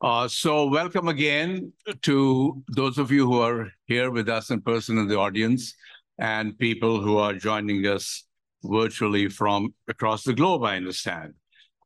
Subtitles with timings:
[0.00, 4.98] Uh, so welcome again to those of you who are here with us in person
[4.98, 5.74] in the audience
[6.18, 8.24] and people who are joining us
[8.64, 11.34] virtually from across the globe, I understand.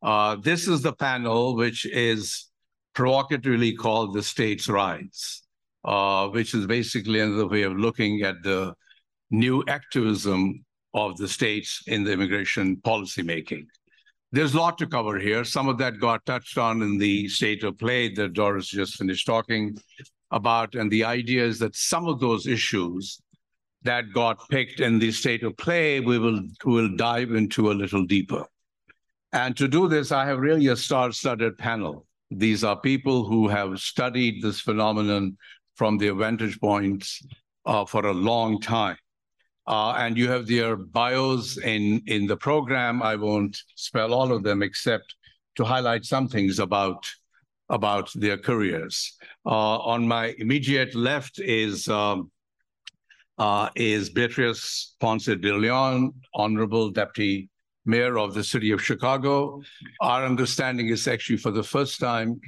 [0.02, 2.48] Uh, this is the panel which is
[2.94, 5.42] provocatively called the state's rights,
[5.84, 8.74] uh, which is basically another way of looking at the
[9.30, 13.66] new activism of the states in the immigration policy making.
[14.32, 15.44] There's a lot to cover here.
[15.44, 19.26] Some of that got touched on in the state of play that Doris just finished
[19.26, 19.78] talking
[20.30, 20.74] about.
[20.74, 23.20] And the idea is that some of those issues
[23.82, 28.04] that got picked in the state of play, we will, will dive into a little
[28.04, 28.44] deeper.
[29.32, 32.06] And to do this, I have really a star-studded panel.
[32.30, 35.36] These are people who have studied this phenomenon
[35.76, 37.22] from their vantage points
[37.64, 38.96] uh, for a long time.
[39.66, 43.02] Uh, and you have their bios in, in the program.
[43.02, 45.16] I won't spell all of them except
[45.56, 47.06] to highlight some things about,
[47.68, 49.16] about their careers.
[49.44, 52.30] Uh, on my immediate left is, um,
[53.38, 57.48] uh, is Beatriz Ponce de Leon, Honorable Deputy
[57.84, 59.62] Mayor of the City of Chicago.
[60.00, 62.40] Our understanding is actually for the first time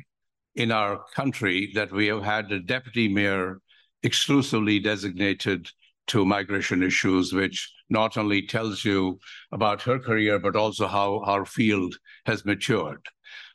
[0.56, 3.60] in our country that we have had a deputy mayor
[4.02, 5.70] exclusively designated
[6.08, 9.18] to migration issues, which not only tells you
[9.52, 11.94] about her career, but also how our field
[12.26, 13.04] has matured.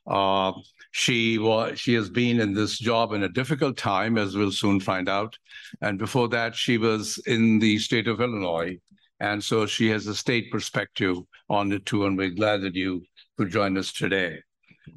[0.08, 0.52] Uh,
[0.92, 4.80] she was she has been in this job in a difficult time, as we'll soon
[4.80, 5.38] find out.
[5.82, 8.78] And before that, she was in the state of Illinois,
[9.20, 11.18] and so she has a state perspective
[11.50, 12.06] on it too.
[12.06, 13.04] And we're glad that you
[13.38, 14.40] could join us today.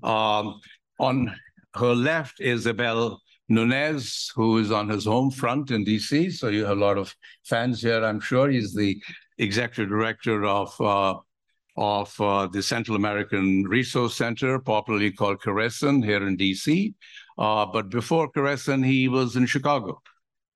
[0.03, 0.61] Um,
[0.99, 1.35] on
[1.75, 6.33] her left, is Abel Nunez, who is on his home front in DC.
[6.33, 8.51] So you have a lot of fans here, I'm sure.
[8.51, 9.01] He's the
[9.39, 11.19] executive director of uh,
[11.77, 16.95] of uh, the Central American Resource Center, popularly called CARECEN, here in DC.
[17.37, 20.01] Uh, but before CARECEN, he was in Chicago.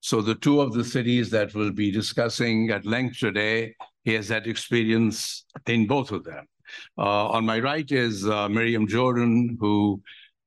[0.01, 4.29] So the two of the cities that we'll be discussing at length today, he has
[4.29, 6.47] had experience in both of them.
[6.97, 10.01] Uh, on my right is uh, Miriam Jordan, who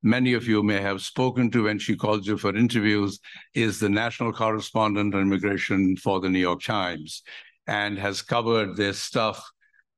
[0.04, 3.20] many of you may have spoken to when she calls you for interviews,
[3.56, 7.24] is the national correspondent on immigration for the New York Times
[7.68, 9.44] and has covered this stuff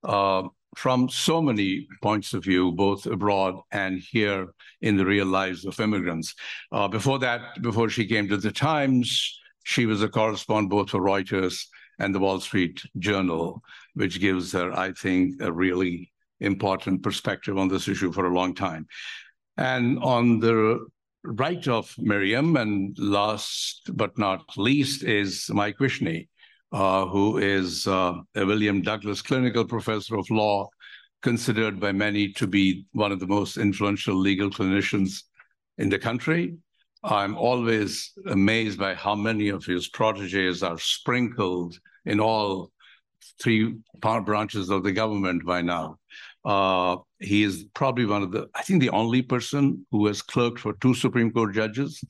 [0.03, 0.43] uh,
[0.75, 4.47] from so many points of view, both abroad and here
[4.81, 6.35] in the real lives of immigrants.
[6.71, 11.01] Uh, before that, before she came to the Times, she was a correspondent both for
[11.01, 11.65] Reuters
[11.97, 16.11] and the Wall Street Journal, which gives her, I think, a really
[16.41, 18.85] important perspective on this issue for a long time.
[19.57, 20.85] And on the
[21.23, 26.27] right of Miriam, and last but not least, is Mike Wishnie,
[26.71, 30.69] uh, who is uh, a William Douglas Clinical Professor of Law,
[31.21, 35.23] considered by many to be one of the most influential legal clinicians
[35.77, 36.57] in the country.
[37.03, 42.71] I'm always amazed by how many of his proteges are sprinkled in all
[43.41, 45.97] three branches of the government by now.
[46.45, 50.59] Uh, he is probably one of the, I think, the only person who has clerked
[50.59, 52.03] for two Supreme Court judges.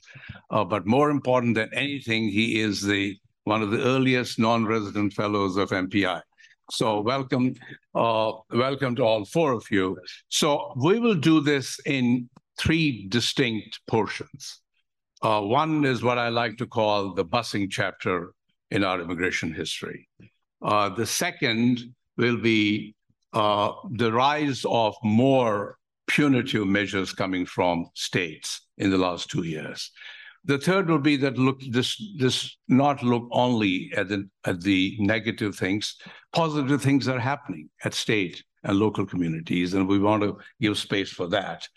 [0.49, 5.55] Uh, but more important than anything, he is the one of the earliest non-resident fellows
[5.55, 6.21] of MPI.
[6.71, 7.53] So welcome,
[7.93, 9.97] uh, welcome to all four of you.
[10.29, 14.61] So we will do this in three distinct portions.
[15.21, 18.33] Uh, one is what I like to call the busing chapter
[18.71, 20.09] in our immigration history.
[20.61, 22.94] Uh, the second will be
[23.35, 29.91] uh, the rise of more punitive measures coming from states in the last two years.
[30.45, 34.95] The third will be that look this this not look only at the at the
[34.99, 35.95] negative things,
[36.33, 41.11] positive things are happening at state and local communities, and we want to give space
[41.11, 41.67] for that.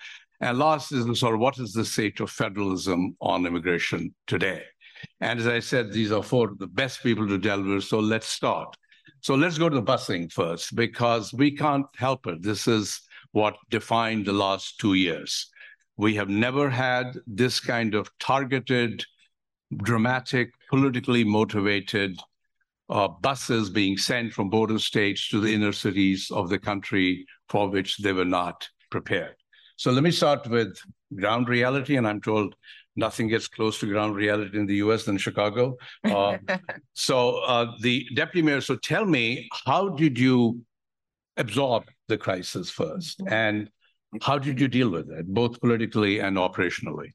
[0.40, 4.62] And last is the sort of what is the state of federalism on immigration today?
[5.20, 7.84] And as I said, these are four of the best people to delve with.
[7.84, 8.76] So let's start.
[9.20, 12.42] So let's go to the busing first, because we can't help it.
[12.42, 13.00] This is
[13.32, 15.50] what defined the last two years.
[15.96, 19.04] We have never had this kind of targeted,
[19.82, 22.18] dramatic, politically motivated
[22.88, 27.68] uh, buses being sent from border states to the inner cities of the country for
[27.68, 29.34] which they were not prepared.
[29.76, 30.78] So let me start with
[31.14, 32.54] ground reality, and I'm told
[32.98, 35.76] nothing gets close to ground reality in the US than Chicago.
[36.04, 36.36] Uh,
[36.94, 40.60] so uh, the deputy mayor, so tell me, how did you
[41.36, 43.22] absorb the crisis first?
[43.28, 43.70] And
[44.20, 47.12] how did you deal with it, both politically and operationally?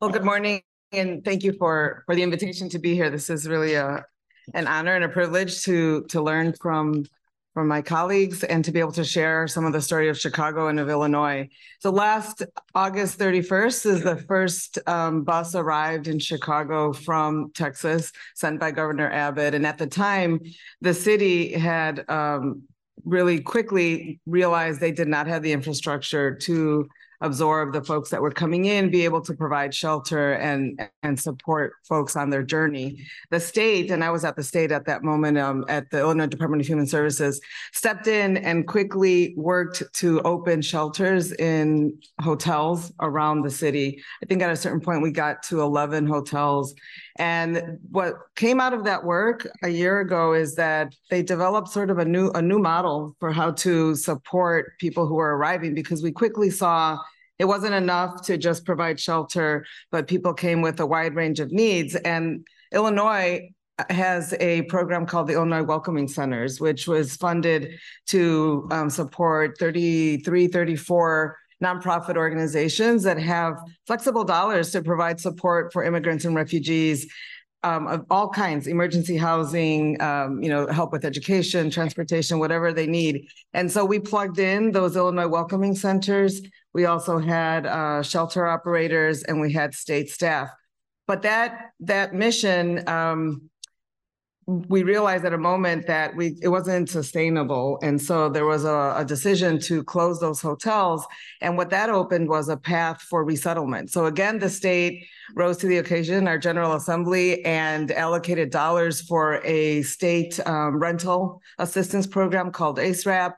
[0.00, 0.60] Well, good morning,
[0.92, 3.08] and thank you for, for the invitation to be here.
[3.08, 4.04] This is really a,
[4.52, 7.06] an honor and a privilege to, to learn from
[7.56, 10.68] from my colleagues and to be able to share some of the story of Chicago
[10.68, 11.48] and of Illinois.
[11.80, 12.42] So last
[12.74, 19.10] August 31st is the first um, bus arrived in Chicago from Texas, sent by Governor
[19.10, 19.54] Abbott.
[19.54, 20.38] And at the time,
[20.82, 22.64] the city had um,
[23.06, 26.86] really quickly realized they did not have the infrastructure to
[27.20, 31.74] absorb the folks that were coming in, be able to provide shelter and and support
[31.88, 32.98] folks on their journey.
[33.30, 36.26] The state, and I was at the state at that moment um, at the Illinois
[36.26, 37.40] Department of Human Services,
[37.72, 44.02] stepped in and quickly worked to open shelters in hotels around the city.
[44.22, 46.74] I think at a certain point we got to 11 hotels.
[47.18, 51.90] And what came out of that work a year ago is that they developed sort
[51.90, 56.02] of a new a new model for how to support people who are arriving because
[56.02, 56.98] we quickly saw
[57.38, 61.52] it wasn't enough to just provide shelter, but people came with a wide range of
[61.52, 61.94] needs.
[61.94, 63.50] And Illinois
[63.90, 70.48] has a program called the Illinois Welcoming Centers, which was funded to um, support 33,
[70.48, 73.54] 34 nonprofit organizations that have
[73.86, 77.06] flexible dollars to provide support for immigrants and refugees
[77.62, 82.86] um, of all kinds, emergency housing, um, you know, help with education, transportation, whatever they
[82.86, 83.26] need.
[83.54, 86.40] And so we plugged in those Illinois Welcoming Centers.
[86.76, 90.50] We also had uh, shelter operators and we had state staff.
[91.06, 93.48] But that that mission um,
[94.46, 97.78] we realized at a moment that we it wasn't sustainable.
[97.82, 101.06] And so there was a, a, decision to close those hotels.
[101.40, 103.90] And what that opened was a path for resettlement.
[103.90, 109.40] So again the state rose to the occasion our general assembly and allocated dollars for
[109.46, 113.36] a state um, rental assistance program called acrap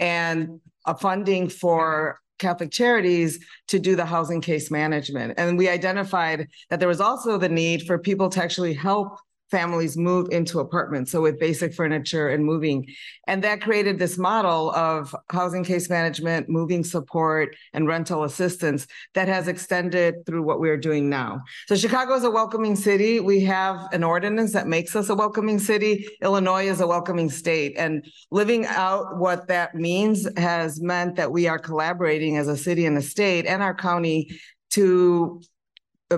[0.00, 3.38] and a funding for Catholic Charities
[3.68, 5.34] to do the housing case management.
[5.36, 9.18] And we identified that there was also the need for people to actually help
[9.50, 11.10] families move into apartments.
[11.10, 12.86] So with basic furniture and moving.
[13.26, 19.28] And that created this model of housing case management, moving support, and rental assistance that
[19.28, 21.42] has extended through what we are doing now.
[21.68, 23.20] So Chicago is a welcoming city.
[23.20, 26.08] We have an ordinance that makes us a welcoming city.
[26.22, 27.74] Illinois is a welcoming state.
[27.76, 32.86] And living out what that means has meant that we are collaborating as a city
[32.86, 35.40] and a state and our county to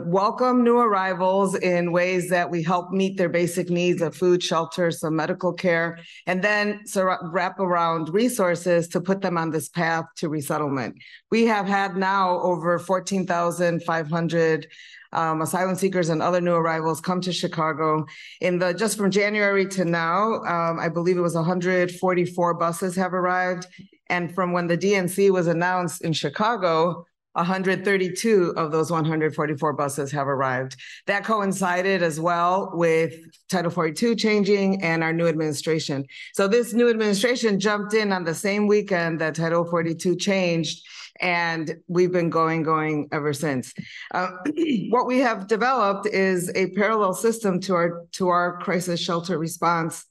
[0.00, 4.90] welcome new arrivals in ways that we help meet their basic needs of food, shelter,
[4.90, 6.82] some medical care, and then
[7.24, 10.96] wrap around resources to put them on this path to resettlement.
[11.30, 14.66] We have had now over 14,500
[15.12, 18.06] um, asylum seekers and other new arrivals come to Chicago.
[18.40, 23.12] In the just from January to now, um, I believe it was 144 buses have
[23.12, 23.66] arrived.
[24.08, 30.28] And from when the DNC was announced in Chicago, 132 of those 144 buses have
[30.28, 30.76] arrived.
[31.06, 33.14] That coincided as well with
[33.48, 36.04] Title 42 changing and our new administration.
[36.34, 40.86] So this new administration jumped in on the same weekend that Title 42 changed
[41.20, 43.72] and we've been going, going ever since.
[44.12, 44.30] Uh,
[44.90, 50.04] what we have developed is a parallel system to our to our crisis shelter response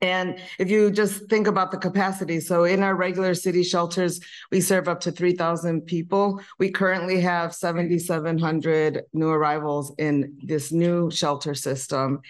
[0.00, 4.20] and if you just think about the capacity, so in our regular city shelters,
[4.52, 6.40] we serve up to 3,000 people.
[6.58, 12.20] We currently have 7,700 new arrivals in this new shelter system.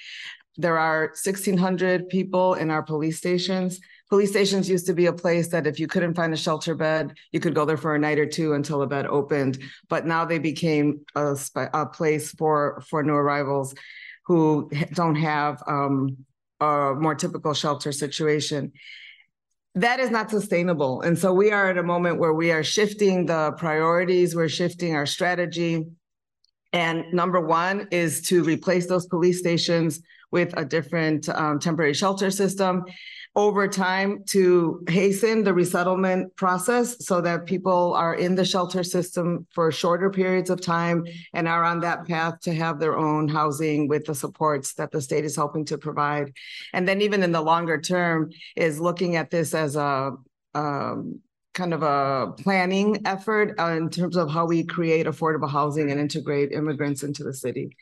[0.56, 3.80] There are 1,600 people in our police stations.
[4.08, 7.12] Police stations used to be a place that if you couldn't find a shelter bed,
[7.32, 9.58] you could go there for a night or two until a bed opened.
[9.90, 11.37] But now they became a,
[11.75, 13.75] a place for, for new arrivals
[14.25, 16.16] who don't have um,
[16.60, 18.72] a more typical shelter situation.
[19.74, 21.02] That is not sustainable.
[21.02, 24.94] And so we are at a moment where we are shifting the priorities, we're shifting
[24.94, 25.84] our strategy.
[26.72, 30.00] And number one is to replace those police stations
[30.30, 32.84] with a different um, temporary shelter system
[33.37, 39.47] over time to hasten the resettlement process so that people are in the shelter system
[39.54, 41.04] for shorter periods of time
[41.35, 45.00] and are on that path to have their own housing with the supports that the
[45.00, 46.32] state is helping to provide.
[46.73, 50.12] And then even in the longer term is looking at this as a
[50.54, 51.20] um,
[51.54, 56.00] kind of a planning effort uh, in terms of how we create affordable housing and
[56.00, 57.76] integrate immigrants into the city.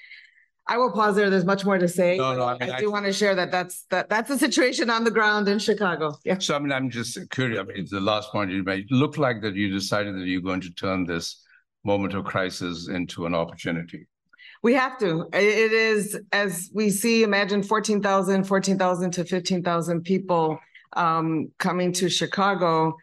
[0.69, 1.31] I will pause there.
[1.31, 2.17] There's much more to say.
[2.17, 4.39] No, no, I mean, I I- do want to share that that's, that, that's the
[4.39, 6.17] situation on the ground in Chicago.
[6.25, 6.39] Yeah.
[6.39, 9.19] So I mean, I'm just curious, I mean, the last point you made, It looked
[9.19, 11.43] like that you decided that you're going to turn this
[11.85, 14.07] moment of crisis into an opportunity.
[14.63, 15.29] We have to.
[15.33, 20.59] It is, as we see, imagine 14,000, 14,000 to 15,000 people
[20.95, 22.97] um, coming to Chicago.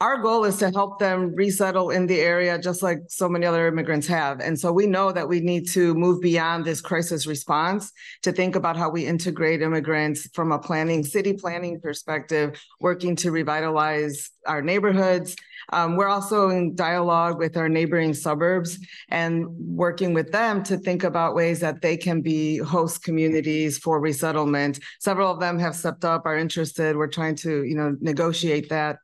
[0.00, 3.68] Our goal is to help them resettle in the area just like so many other
[3.68, 4.40] immigrants have.
[4.40, 7.92] And so we know that we need to move beyond this crisis response
[8.22, 13.30] to think about how we integrate immigrants from a planning, city planning perspective, working to
[13.30, 15.36] revitalize our neighborhoods.
[15.72, 21.04] Um, we're also in dialogue with our neighboring suburbs and working with them to think
[21.04, 24.80] about ways that they can be host communities for resettlement.
[25.00, 26.96] Several of them have stepped up, are interested.
[26.96, 28.98] We're trying to, you know, negotiate that.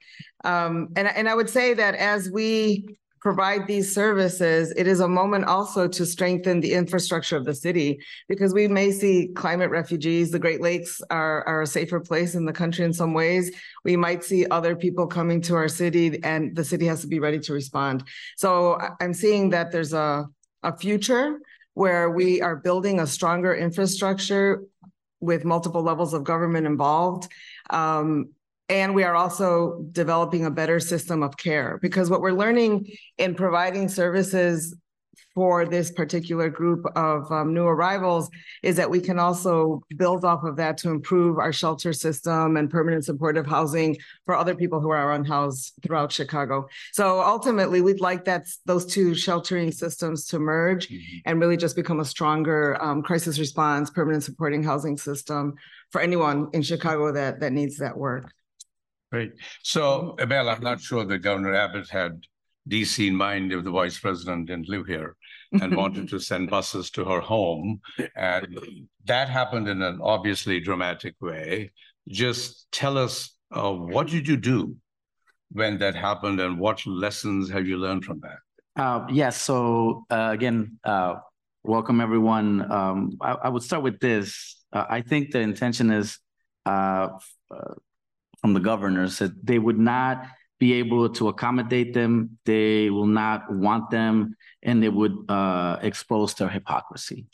[0.44, 5.08] Um, and, and I would say that as we provide these services, it is a
[5.08, 10.30] moment also to strengthen the infrastructure of the city because we may see climate refugees.
[10.30, 13.50] The Great Lakes are, are a safer place in the country in some ways.
[13.84, 17.18] We might see other people coming to our city and the city has to be
[17.18, 18.04] ready to respond.
[18.36, 20.26] So I'm seeing that there's a,
[20.62, 21.40] a future
[21.74, 24.62] where we are building a stronger infrastructure
[25.20, 27.28] with multiple levels of government involved.
[27.70, 28.30] Um,
[28.68, 32.86] and we are also developing a better system of care because what we're learning
[33.18, 34.74] in providing services
[35.36, 38.30] for this particular group of um, new arrivals
[38.62, 42.70] is that we can also build off of that to improve our shelter system and
[42.70, 43.94] permanent supportive housing
[44.24, 46.66] for other people who are unhoused throughout Chicago.
[46.92, 51.18] So ultimately, we'd like that those two sheltering systems to merge mm-hmm.
[51.26, 55.54] and really just become a stronger um, crisis response, permanent supporting housing system
[55.90, 58.32] for anyone in Chicago that that needs that work.
[59.16, 59.32] Great.
[59.62, 62.20] So, Abel, I'm not sure that Governor Abbott had
[62.68, 65.16] DC in mind if the vice president didn't live here
[65.52, 67.80] and wanted to send buses to her home.
[68.14, 68.58] And
[69.06, 71.72] that happened in an obviously dramatic way.
[72.08, 74.76] Just tell us uh, what did you do
[75.50, 78.82] when that happened and what lessons have you learned from that?
[78.82, 79.16] Uh, yes.
[79.16, 81.14] Yeah, so, uh, again, uh,
[81.64, 82.70] welcome everyone.
[82.70, 84.62] Um, I, I, would start with this.
[84.74, 86.18] Uh, I think the intention is
[86.66, 87.08] uh,
[88.46, 90.24] from the governors that they would not
[90.60, 92.38] be able to accommodate them.
[92.44, 97.26] They will not want them, and they would uh, expose their hypocrisy.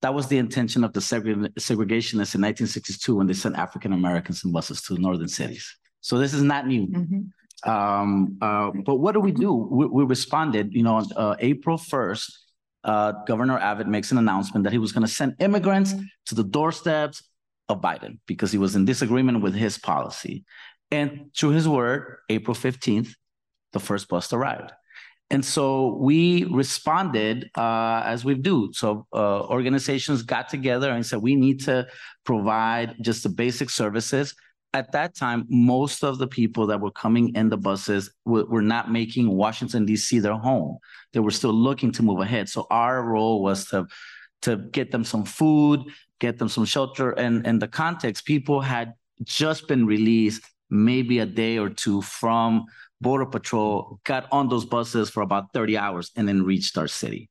[0.00, 4.42] That was the intention of the segre- segregationists in 1962 when they sent African Americans
[4.42, 5.76] in buses to northern cities.
[6.00, 6.86] So this is not new.
[6.86, 7.70] Mm-hmm.
[7.70, 9.52] Um, uh, but what do we do?
[9.52, 10.72] We, we responded.
[10.72, 12.32] You know, on uh, April 1st,
[12.84, 15.94] uh, Governor Abbott makes an announcement that he was going to send immigrants
[16.28, 17.22] to the doorsteps
[17.70, 20.44] of Biden because he was in disagreement with his policy.
[20.90, 23.14] And to his word, April 15th,
[23.72, 24.72] the first bus arrived.
[25.32, 28.70] And so we responded uh, as we do.
[28.72, 31.86] So uh, organizations got together and said, we need to
[32.24, 34.34] provide just the basic services.
[34.74, 38.90] At that time, most of the people that were coming in the buses were not
[38.90, 40.18] making Washington, D.C.
[40.18, 40.78] their home.
[41.12, 42.48] They were still looking to move ahead.
[42.48, 43.86] So our role was to
[44.42, 45.80] to get them some food,
[46.18, 47.10] get them some shelter.
[47.12, 48.94] And and the context, people had
[49.24, 52.64] just been released maybe a day or two from
[53.00, 57.30] Border Patrol, got on those buses for about 30 hours and then reached our city.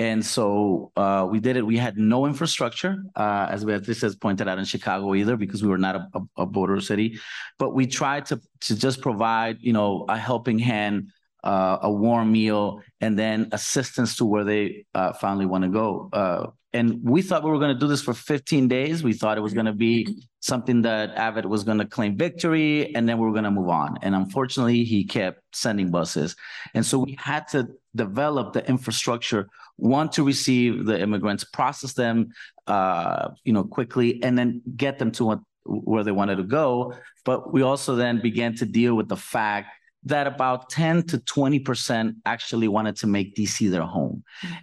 [0.00, 1.64] And so uh, we did it.
[1.64, 5.68] We had no infrastructure, uh, as Beatriz has pointed out in Chicago either, because we
[5.68, 7.20] were not a, a, border city.
[7.60, 11.12] But we tried to to just provide, you know, a helping hand,
[11.44, 16.08] uh, a warm meal, and then assistance to where they uh, finally want to go.
[16.12, 19.04] Uh, and we thought we were going to do this for 15 days.
[19.04, 22.92] We thought it was going to be something that Abbott was going to claim victory
[22.96, 23.96] and then we were going to move on.
[24.02, 26.34] And unfortunately, he kept sending buses.
[26.74, 32.30] And so we had to develop the infrastructure, one to receive the immigrants, process them,
[32.66, 36.92] uh, you know, quickly, and then get them to where they wanted to go.
[37.24, 39.68] But we also then began to deal with the fact
[40.04, 44.22] that about 10 to 20% actually wanted to make DC their home.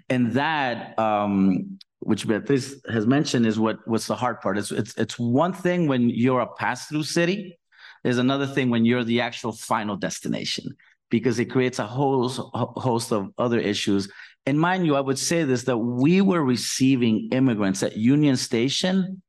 [0.09, 4.57] And that um, which Beatriz has mentioned is what what's the hard part.
[4.57, 7.57] It's it's it's one thing when you're a pass-through city.
[8.03, 10.75] There's another thing when you're the actual final destination
[11.11, 14.09] because it creates a whole host of other issues.
[14.47, 19.21] And mind you, I would say this that we were receiving immigrants at Union Station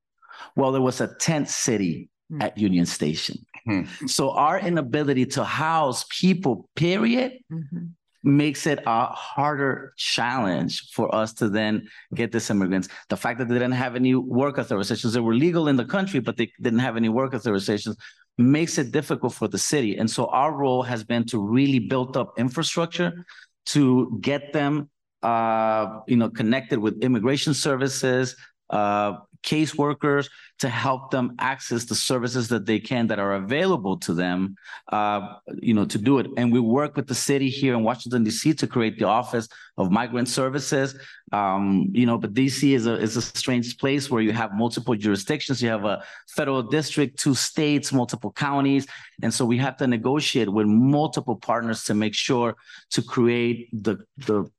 [0.54, 2.42] while there was a tent city mm.
[2.42, 3.45] at Union Station.
[3.69, 4.07] Mm-hmm.
[4.07, 7.87] So our inability to house people, period, mm-hmm
[8.23, 12.88] makes it a harder challenge for us to then get these immigrants.
[13.09, 16.21] The fact that they didn't have any work authorizations, they were legal in the country,
[16.21, 17.97] but they didn't have any work authorizations,
[18.38, 19.97] makes it difficult for the city.
[19.97, 23.25] And so our role has been to really build up infrastructure
[23.66, 24.88] to get them,
[25.23, 28.37] uh, you know, connected with immigration services,
[28.71, 34.15] uh, caseworkers to help them access the services that they can that are available to
[34.15, 34.55] them,
[34.93, 36.27] uh, you know, to do it.
[36.37, 38.55] And we work with the city here in Washington D.C.
[38.55, 40.95] to create the Office of Migrant Services.
[41.33, 42.75] Um, you know, but D.C.
[42.75, 45.63] is a is a strange place where you have multiple jurisdictions.
[45.63, 48.87] You have a federal district, two states, multiple counties,
[49.23, 52.55] and so we have to negotiate with multiple partners to make sure
[52.91, 53.97] to create the
[54.27, 54.51] the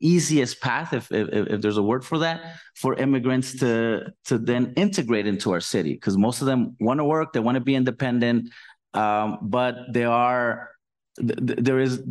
[0.00, 4.72] easiest path, if, if, if there's a word for that, for immigrants to, to then
[4.76, 5.92] integrate into our city.
[5.92, 8.50] Because most of them want to work, they want to be independent,
[8.94, 10.70] um, but there are,
[11.18, 12.02] th- th- there is,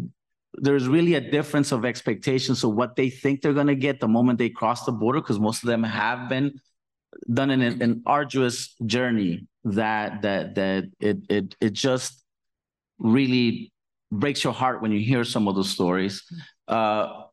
[0.54, 4.08] there's really a difference of expectations of what they think they're going to get the
[4.08, 6.60] moment they cross the border, because most of them have been
[7.34, 12.24] done in an, an arduous journey that that that it it it just
[13.00, 13.72] really
[14.12, 16.24] breaks your heart when you hear some of those stories.
[16.68, 17.24] Uh,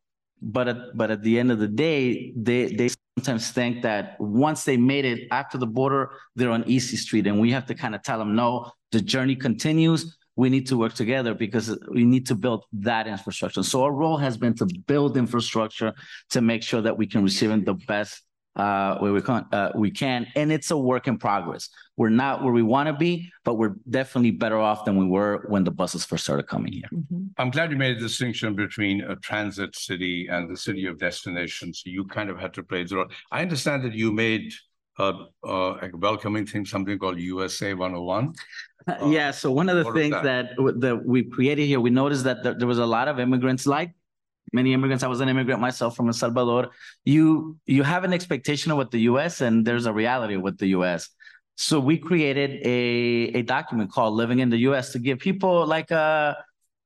[0.41, 4.63] but at, but at the end of the day, they they sometimes think that once
[4.63, 7.95] they made it after the border, they're on easy street, and we have to kind
[7.95, 8.71] of tell them no.
[8.91, 10.17] The journey continues.
[10.35, 13.63] We need to work together because we need to build that infrastructure.
[13.63, 15.93] So our role has been to build infrastructure
[16.29, 18.21] to make sure that we can receive the best
[18.57, 21.69] uh, where we can, uh, we can, and it's a work in progress.
[21.95, 25.45] We're not where we want to be, but we're definitely better off than we were
[25.47, 26.89] when the buses first started coming here.
[26.93, 27.29] Mhm.
[27.37, 31.73] I'm glad you made a distinction between a transit city and the city of destination.
[31.73, 33.07] So you kind of had to play the role.
[33.31, 34.53] I understand that you made
[34.99, 38.33] uh, uh, a welcoming thing, something called USA 101.
[38.87, 39.29] Uh, yeah.
[39.29, 40.55] So one of the things that?
[40.57, 43.67] that that we created here, we noticed that there, there was a lot of immigrants,
[43.67, 43.91] like
[44.53, 45.03] many immigrants.
[45.03, 46.69] I was an immigrant myself from El Salvador.
[47.05, 49.41] You you have an expectation of what the U.S.
[49.41, 51.09] and there's a reality of what the U.S.
[51.55, 55.91] So we created a a document called "Living in the U.S." to give people like
[55.91, 56.37] a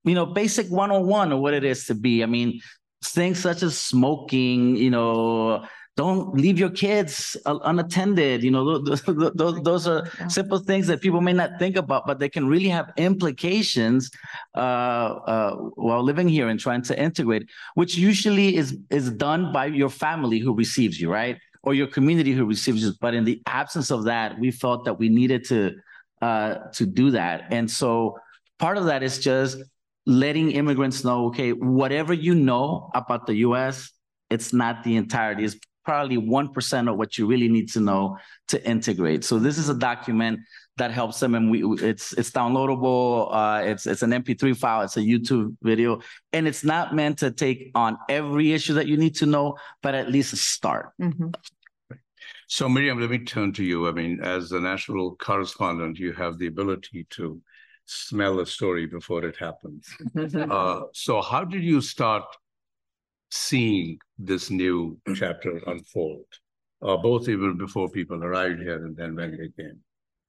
[0.03, 2.23] you know basic 101 of what it is to be.
[2.23, 2.61] I mean,
[3.03, 5.65] things such as smoking, you know.
[5.97, 8.43] Don't leave your kids uh, unattended.
[8.43, 12.17] You know, those, those, those are simple things that people may not think about, but
[12.17, 14.09] they can really have implications
[14.55, 19.65] uh, uh, while living here and trying to integrate, which usually is is done by
[19.65, 22.93] your family who receives you, right, or your community who receives you.
[23.01, 25.71] But in the absence of that, we felt that we needed to
[26.21, 28.17] uh, to do that, and so
[28.59, 29.57] part of that is just
[30.05, 33.91] letting immigrants know, okay, whatever you know about the U.S.,
[34.29, 35.43] it's not the entirety.
[35.43, 38.17] It's probably one percent of what you really need to know
[38.49, 39.23] to integrate.
[39.23, 40.39] So this is a document
[40.77, 43.29] that helps them, and we it's it's downloadable.
[43.31, 44.81] Uh, it's it's an MP3 file.
[44.81, 46.01] It's a YouTube video,
[46.33, 49.95] and it's not meant to take on every issue that you need to know, but
[49.95, 50.91] at least a start.
[50.99, 51.33] Mhm.
[52.47, 53.87] So Miriam, let me turn to you.
[53.87, 57.41] I mean, as a national correspondent, you have the ability to
[57.85, 59.87] smell a story before it happens.
[60.15, 62.23] Uh, so how did you start
[63.31, 66.25] seeing this new chapter unfold?
[66.81, 69.79] Uh, both even before people arrived here and then when they came.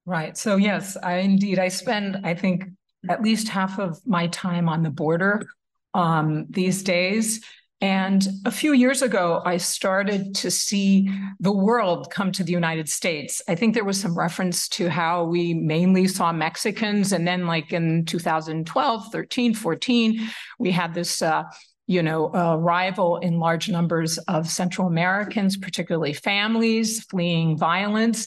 [0.05, 0.37] Right.
[0.37, 2.65] So yes, I indeed, I spend, I think,
[3.09, 5.45] at least half of my time on the border
[5.93, 7.41] um, these days.
[7.81, 11.09] And a few years ago, I started to see
[11.41, 13.41] the world come to the United States.
[13.49, 17.11] I think there was some reference to how we mainly saw Mexicans.
[17.11, 20.29] And then, like in 2012, 13, 14,
[20.59, 21.21] we had this.
[21.21, 21.43] Uh,
[21.87, 28.25] you know, arrival in large numbers of Central Americans, particularly families fleeing violence.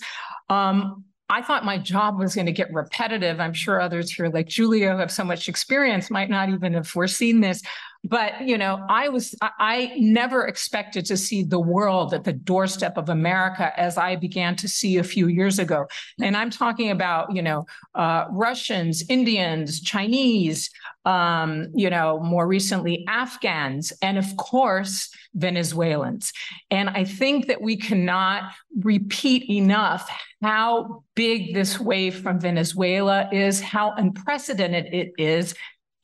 [0.48, 3.40] Um, I thought my job was going to get repetitive.
[3.40, 6.86] I'm sure others here, like Julia, who have so much experience, might not even have
[6.86, 7.62] foreseen this.
[8.08, 12.96] But you know, I was I, never expected to see the world at the doorstep
[12.96, 15.86] of America as I began to see a few years ago.
[16.20, 20.70] And I'm talking about you know uh, Russians, Indians, Chinese,
[21.04, 26.32] um, you know, more recently Afghans, and of course Venezuelans.
[26.70, 30.08] And I think that we cannot repeat enough
[30.42, 35.54] how big this wave from Venezuela is, how unprecedented it is,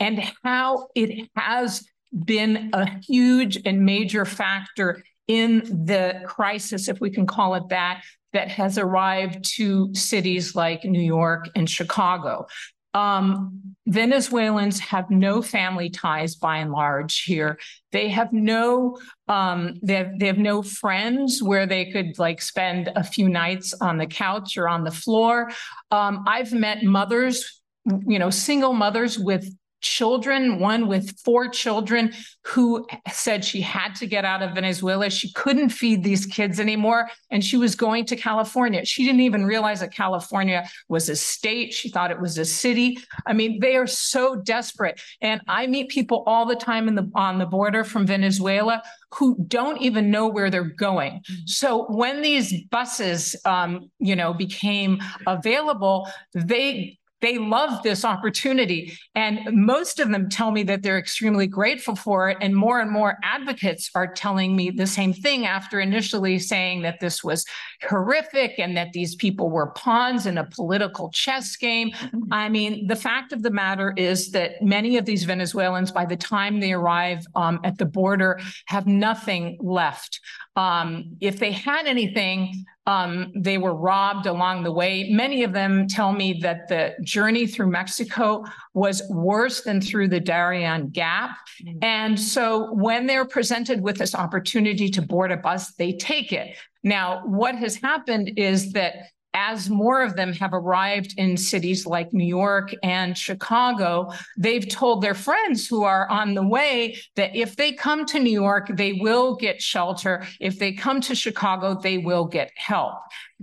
[0.03, 1.87] and how it has
[2.25, 8.03] been a huge and major factor in the crisis, if we can call it that,
[8.33, 12.47] that has arrived to cities like New York and Chicago.
[12.95, 17.59] Um, Venezuelans have no family ties by and large here.
[17.93, 22.91] They have no um, they have they have no friends where they could like spend
[22.95, 25.51] a few nights on the couch or on the floor.
[25.91, 27.63] Um, I've met mothers,
[28.07, 29.49] you know, single mothers with
[29.83, 32.13] children, one with four children,
[32.45, 35.11] who said she had to get out of Venezuela.
[35.11, 38.85] She couldn't feed these kids anymore, and she was going to California.
[38.85, 41.73] She didn't even realize that California was a state.
[41.73, 42.99] She thought it was a city.
[43.27, 45.01] I mean, they are so desperate.
[45.21, 48.83] And I meet people all the time in the on the border from Venezuela
[49.15, 51.23] who don't even know where they're going.
[51.45, 58.99] So when these buses, um, you know, became available, they they love this opportunity.
[59.15, 62.37] And most of them tell me that they're extremely grateful for it.
[62.41, 67.01] And more and more advocates are telling me the same thing after initially saying that
[67.01, 67.45] this was
[67.89, 71.93] horrific and that these people were pawns in a political chess game.
[72.31, 76.17] I mean, the fact of the matter is that many of these Venezuelans, by the
[76.17, 80.21] time they arrive um, at the border, have nothing left.
[80.57, 85.09] Um, if they had anything, um, they were robbed along the way.
[85.11, 90.21] Many of them tell me that the journey through Mexico was worse than through the
[90.21, 91.31] Darien Gap.
[91.65, 91.79] Mm-hmm.
[91.83, 96.57] And so when they're presented with this opportunity to board a bus, they take it.
[96.83, 98.95] Now, what has happened is that
[99.35, 105.03] as more of them have arrived in cities like New York and Chicago, they've told
[105.03, 108.95] their friends who are on the way that if they come to New York, they
[108.95, 110.27] will get shelter.
[110.41, 112.99] If they come to Chicago, they will get help.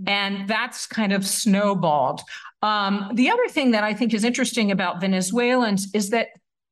[0.06, 2.22] And that's kind of snowballed.
[2.62, 6.28] Um, the other thing that I think is interesting about Venezuelans is that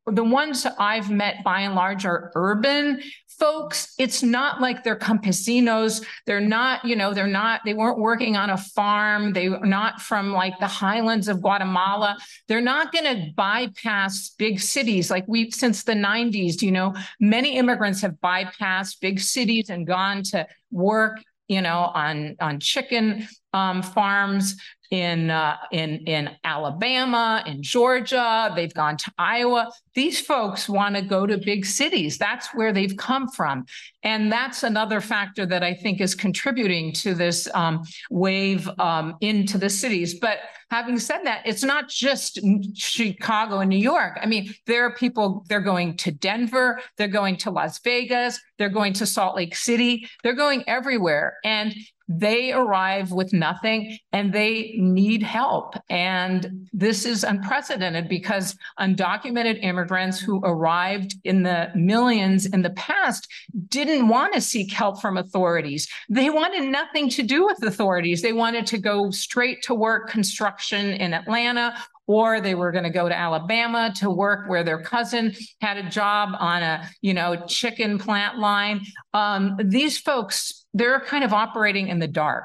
[0.06, 3.02] the ones I've met by and large are urban
[3.38, 3.94] folks.
[3.98, 6.04] It's not like they're campesinos.
[6.26, 9.32] They're not, you know, they're not, they weren't working on a farm.
[9.32, 12.16] They are not from like the highlands of Guatemala.
[12.48, 16.62] They're not going to bypass big cities like we've since the 90s.
[16.62, 22.36] You know, many immigrants have bypassed big cities and gone to work you know, on
[22.40, 23.26] on chicken
[23.58, 24.54] um, farms
[24.90, 28.50] in uh, in in Alabama, in Georgia.
[28.54, 29.70] They've gone to Iowa.
[29.94, 32.16] These folks want to go to big cities.
[32.16, 33.66] That's where they've come from,
[34.02, 39.58] and that's another factor that I think is contributing to this um, wave um, into
[39.58, 40.18] the cities.
[40.18, 40.38] But
[40.70, 42.40] having said that, it's not just
[42.74, 44.18] Chicago and New York.
[44.22, 45.44] I mean, there are people.
[45.48, 46.80] They're going to Denver.
[46.96, 48.40] They're going to Las Vegas.
[48.56, 50.08] They're going to Salt Lake City.
[50.22, 51.74] They're going everywhere, and
[52.08, 55.74] they arrive with nothing and they need help.
[55.90, 63.28] And this is unprecedented because undocumented immigrants who arrived in the millions in the past
[63.68, 65.86] didn't want to seek help from authorities.
[66.08, 68.22] They wanted nothing to do with authorities.
[68.22, 71.74] They wanted to go straight to work construction in Atlanta
[72.08, 75.88] or they were going to go to Alabama to work where their cousin had a
[75.88, 78.80] job on a, you know, chicken plant line.
[79.14, 82.44] Um, these folks they're kind of operating in the dark.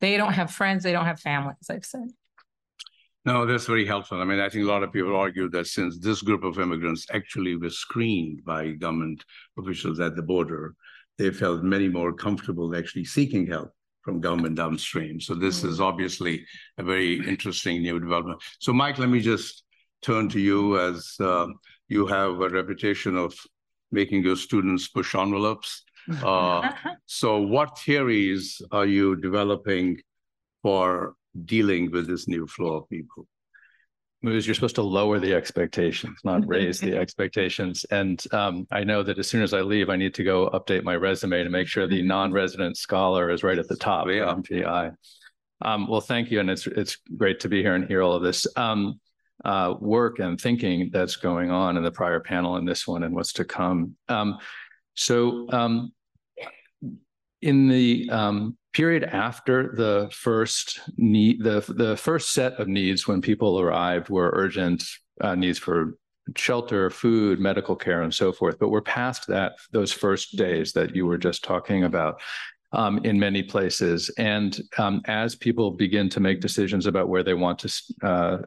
[0.00, 2.08] They don't have friends, they don't have families, I've said.
[3.24, 4.20] No, that's very helpful.
[4.20, 7.06] I mean, I think a lot of people argue that since this group of immigrants
[7.12, 9.24] actually was screened by government
[9.56, 10.74] officials at the border,
[11.18, 15.20] they felt many more comfortable actually seeking help from government downstream.
[15.20, 16.44] So this is obviously
[16.78, 18.42] a very interesting new development.
[18.60, 19.64] So, Mike, let me just
[20.02, 21.46] turn to you as uh,
[21.88, 23.34] you have a reputation of
[23.90, 25.84] making your students push envelopes.
[26.22, 26.72] Uh,
[27.06, 29.98] so what theories are you developing
[30.62, 33.26] for dealing with this new flow of people?
[34.22, 37.84] Muz, you're supposed to lower the expectations, not raise the expectations.
[37.90, 40.84] And um, I know that as soon as I leave, I need to go update
[40.84, 44.30] my resume to make sure the non-resident scholar is right at the top yeah.
[44.30, 44.94] of MPI.
[45.62, 48.22] Um, well, thank you, and it's it's great to be here and hear all of
[48.22, 49.00] this um,
[49.44, 53.14] uh, work and thinking that's going on in the prior panel and this one and
[53.14, 53.96] what's to come.
[54.08, 54.38] Um,
[54.94, 55.92] so um,
[57.40, 63.20] in the um, period after the first need, the the first set of needs when
[63.20, 64.84] people arrived were urgent
[65.20, 65.98] uh, needs for
[66.36, 68.58] shelter, food, medical care, and so forth.
[68.58, 72.20] But we're past that those first days that you were just talking about.
[72.74, 77.34] Um, in many places, and um, as people begin to make decisions about where they
[77.34, 78.38] want to uh,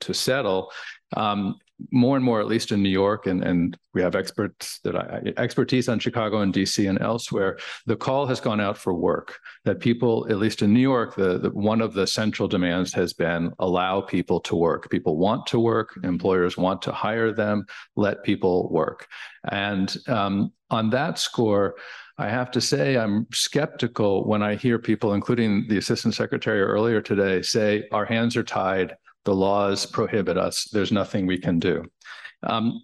[0.00, 0.70] to settle,
[1.16, 1.56] um,
[1.90, 5.32] more and more, at least in New York, and, and we have experts that I,
[5.36, 7.58] expertise on Chicago and DC and elsewhere.
[7.86, 9.38] The call has gone out for work.
[9.64, 13.12] That people, at least in New York, the, the one of the central demands has
[13.12, 14.90] been allow people to work.
[14.90, 15.98] People want to work.
[16.04, 17.64] Employers want to hire them.
[17.96, 19.06] Let people work.
[19.50, 21.74] And um, on that score.
[22.18, 27.00] I have to say, I'm skeptical when I hear people, including the assistant secretary earlier
[27.00, 30.68] today, say our hands are tied the laws prohibit us.
[30.72, 31.84] There's nothing we can do.
[32.42, 32.82] Um,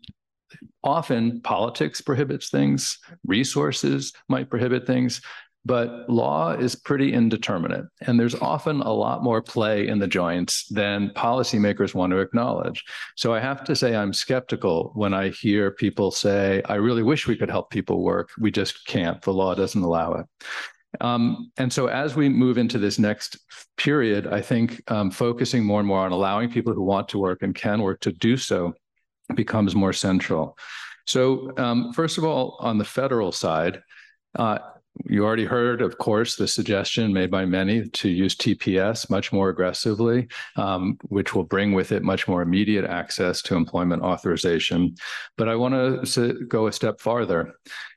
[0.85, 5.21] often politics prohibits things, resources might prohibit things.
[5.67, 7.87] but law is pretty indeterminate.
[8.03, 12.85] And there's often a lot more play in the joints than policymakers want to acknowledge.
[13.17, 17.27] So I have to say, I'm skeptical when I hear people say, I really wish
[17.27, 18.31] we could help people work.
[18.39, 19.21] We just can't.
[19.23, 20.27] The law doesn't allow it.
[21.01, 23.39] Um, and so as we move into this next
[23.77, 27.43] period, I think um, focusing more and more on allowing people who want to work
[27.43, 28.75] and can work to do so
[29.35, 30.57] becomes more central.
[31.07, 33.81] So um, first of all, on the federal side,
[34.39, 34.59] uh,
[35.05, 39.51] you already heard, of course, the suggestion made by many to use TPS much more
[39.51, 44.95] aggressively, um, which will bring with it much more immediate access to employment authorization.
[45.37, 47.53] But I want to go a step farther.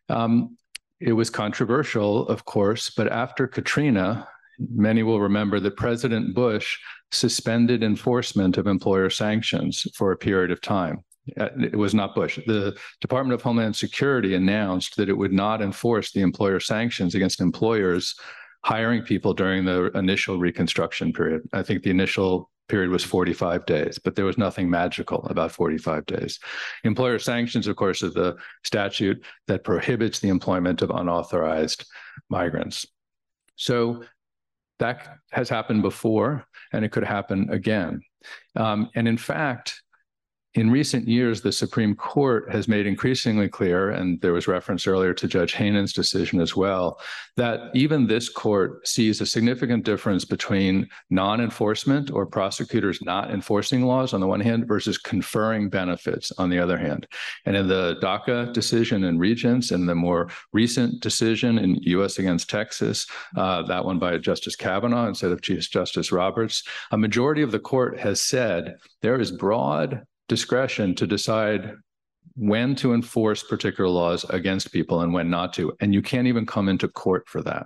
[0.10, 0.58] Um,
[1.00, 4.28] it was controversial, of course, but after Katrina,
[4.60, 6.78] many will remember that President Bush
[7.12, 11.04] suspended enforcement of employer sanctions for a period of time.
[11.40, 12.40] Uh, it was not Bush.
[12.48, 17.40] The Department of Homeland Security announced that it would not enforce the employer sanctions against
[17.40, 18.16] employers
[18.64, 21.42] hiring people during the initial reconstruction period.
[21.54, 26.06] I think the initial period was 45 days, but there was nothing magical about 45
[26.06, 26.40] days.
[26.84, 31.86] Employer sanctions, of course, is the statute that prohibits the employment of unauthorized
[32.30, 32.86] migrants.
[33.56, 34.04] So
[34.80, 38.02] that has happened before, and it could happen again.
[38.56, 39.82] Um, and in fact,
[40.60, 45.14] in recent years, the Supreme Court has made increasingly clear, and there was reference earlier
[45.14, 47.00] to Judge Hanen's decision as well,
[47.38, 53.86] that even this court sees a significant difference between non enforcement or prosecutors not enforcing
[53.86, 57.08] laws on the one hand versus conferring benefits on the other hand.
[57.46, 62.20] And in the DACA decision in Regents and the more recent decision in U.S.
[62.20, 67.44] against Texas, uh, that one by Justice Kavanaugh instead of Chief Justice Roberts, a majority
[67.44, 71.74] of the court has said there is broad discretion to decide
[72.36, 75.74] when to enforce particular laws against people and when not to.
[75.82, 77.66] And you can't even come into court for that.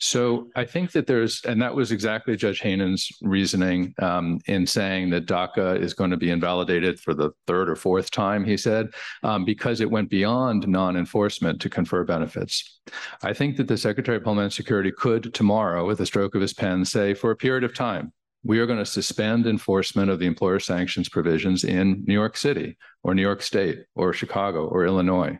[0.00, 5.10] So I think that there's, and that was exactly Judge Hanen's reasoning um, in saying
[5.10, 8.90] that DACA is going to be invalidated for the third or fourth time, he said,
[9.24, 12.78] um, because it went beyond non enforcement to confer benefits.
[13.24, 16.54] I think that the Secretary of Homeland Security could tomorrow, with a stroke of his
[16.54, 18.12] pen, say for a period of time,
[18.48, 22.78] we are going to suspend enforcement of the employer sanctions provisions in New York City
[23.02, 25.38] or New York State or Chicago or Illinois.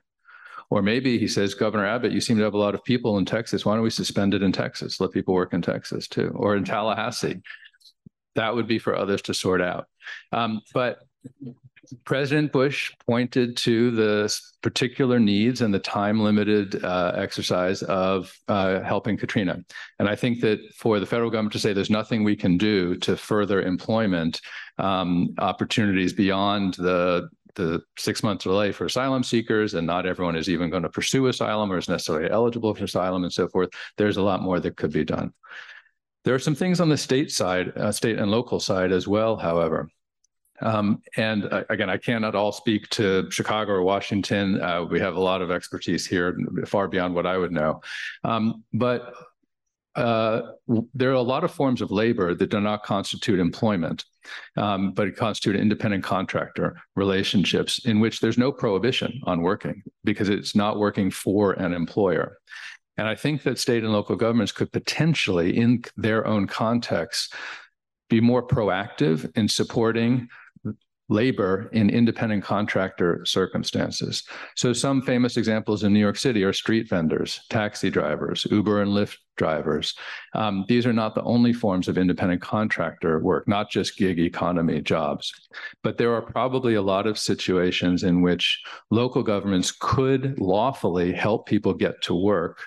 [0.69, 3.25] Or maybe he says, Governor Abbott, you seem to have a lot of people in
[3.25, 3.65] Texas.
[3.65, 5.01] Why don't we suspend it in Texas?
[5.01, 7.41] Let people work in Texas too, or in Tallahassee.
[8.35, 9.87] That would be for others to sort out.
[10.31, 10.99] Um, but
[12.05, 18.81] President Bush pointed to the particular needs and the time limited uh, exercise of uh,
[18.83, 19.63] helping Katrina.
[19.99, 22.97] And I think that for the federal government to say there's nothing we can do
[22.97, 24.41] to further employment
[24.79, 30.49] um, opportunities beyond the the six month delay for asylum seekers, and not everyone is
[30.49, 33.69] even going to pursue asylum or is necessarily eligible for asylum and so forth.
[33.97, 35.33] There's a lot more that could be done.
[36.25, 39.37] There are some things on the state side, uh, state and local side as well,
[39.37, 39.91] however.
[40.61, 44.61] Um, and uh, again, I cannot all speak to Chicago or Washington.
[44.61, 47.81] Uh, we have a lot of expertise here, far beyond what I would know.
[48.25, 49.15] Um, but
[49.95, 50.53] uh,
[50.95, 54.05] there are a lot of forms of labor that do not constitute employment,
[54.57, 60.55] um, but constitute independent contractor relationships in which there's no prohibition on working because it's
[60.55, 62.39] not working for an employer.
[62.97, 67.35] And I think that state and local governments could potentially, in their own context,
[68.09, 70.29] be more proactive in supporting
[71.09, 74.25] labor in independent contractor circumstances.
[74.57, 78.93] So some famous examples in New York City are street vendors, taxi drivers, Uber and
[78.93, 79.95] Lyft drivers.
[80.35, 84.81] Um, these are not the only forms of independent contractor work, not just gig economy
[84.83, 85.33] jobs.
[85.83, 91.47] But there are probably a lot of situations in which local governments could lawfully help
[91.47, 92.59] people get to work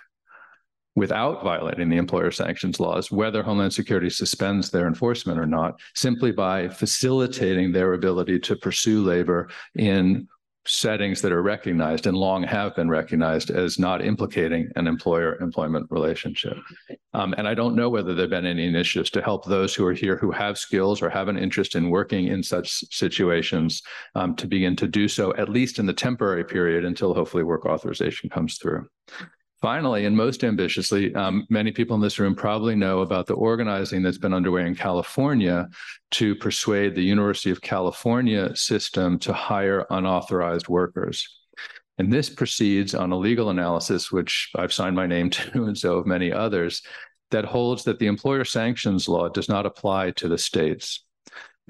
[0.96, 6.32] without violating the employer sanctions laws, whether Homeland Security suspends their enforcement or not, simply
[6.32, 10.28] by facilitating their ability to pursue labor in
[10.68, 15.88] settings that are recognized and long have been recognized as not implicating an employer employment
[15.90, 16.56] relationship.
[17.14, 19.86] Um, and I don't know whether there have been any initiatives to help those who
[19.88, 23.82] are here who have skills or have an interest in working in such situations
[24.14, 27.66] um, to begin to do so, at least in the temporary period until hopefully work
[27.66, 28.88] authorization comes through.
[29.62, 34.02] Finally, and most ambitiously, um, many people in this room probably know about the organizing
[34.02, 35.70] that's been underway in California
[36.10, 41.28] to persuade the University of California system to hire unauthorized workers.
[42.00, 45.98] And this proceeds on a legal analysis, which I've signed my name to, and so
[45.98, 46.82] have many others,
[47.30, 51.06] that holds that the employer sanctions law does not apply to the states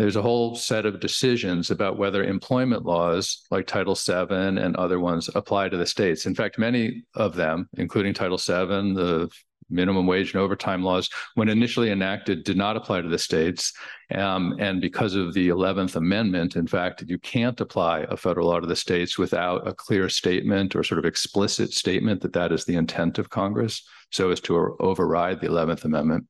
[0.01, 4.99] there's a whole set of decisions about whether employment laws like Title VII and other
[4.99, 6.25] ones apply to the states.
[6.25, 9.29] In fact, many of them, including Title VII, the
[9.69, 13.73] minimum wage and overtime laws, when initially enacted, did not apply to the states.
[14.11, 18.59] Um, and because of the 11th Amendment, in fact, you can't apply a federal law
[18.59, 22.65] to the states without a clear statement or sort of explicit statement that that is
[22.65, 26.27] the intent of Congress so as to override the 11th Amendment.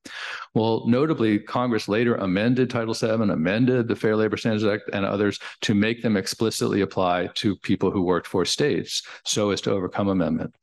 [0.54, 5.38] Well, notably, Congress later amended Title VII, amended the Fair Labor Standards Act and others
[5.62, 10.08] to make them explicitly apply to people who worked for states so as to overcome
[10.08, 10.54] amendment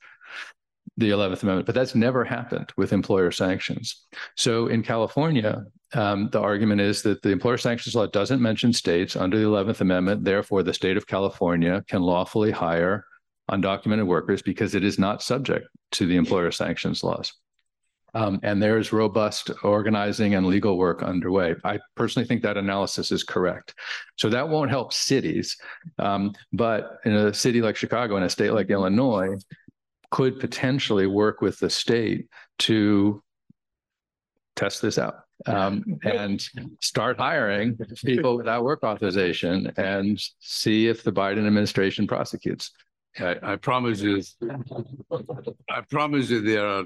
[1.00, 4.06] the 11th Amendment, but that's never happened with employer sanctions.
[4.36, 9.16] So in California, um, the argument is that the employer sanctions law doesn't mention states
[9.16, 10.26] under the 11th Amendment.
[10.26, 13.06] Therefore, the state of California can lawfully hire
[13.50, 17.34] undocumented workers because it is not subject to the employer sanctions laws.
[18.16, 21.56] Um, and there is robust organizing and legal work underway.
[21.64, 23.76] I personally think that analysis is correct.
[24.18, 25.58] So that won't help cities.
[26.00, 29.36] Um, but in a city like Chicago, in a state like Illinois,
[30.12, 32.28] could potentially work with the state
[32.60, 33.22] to
[34.56, 36.44] test this out um, and
[36.82, 42.72] start hiring people without work authorization and see if the Biden administration prosecutes.
[43.22, 44.22] I, I promise you,
[45.70, 46.86] I promise you, their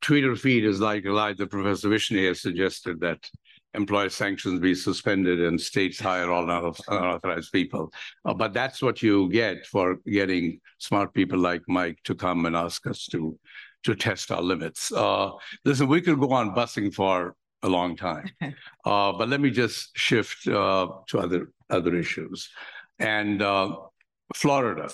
[0.00, 3.28] Twitter feed is like like the Professor Wishnie has suggested that
[3.74, 7.92] employer sanctions be suspended and states hire all unauthorized people.
[8.24, 12.56] Uh, but that's what you get for getting smart people like Mike to come and
[12.56, 13.38] ask us to
[13.82, 14.92] to test our limits.
[14.92, 15.30] Uh,
[15.64, 19.96] listen, we could go on busing for a long time, uh, but let me just
[19.96, 22.48] shift uh, to other other issues.
[22.98, 23.76] And uh,
[24.34, 24.88] Florida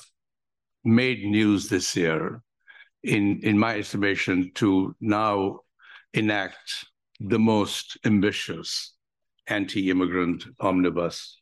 [0.85, 2.43] made news this year,
[3.03, 5.61] in in my estimation, to now
[6.15, 6.87] enact
[7.21, 8.95] the most ambitious
[9.47, 11.41] anti-immigrant omnibus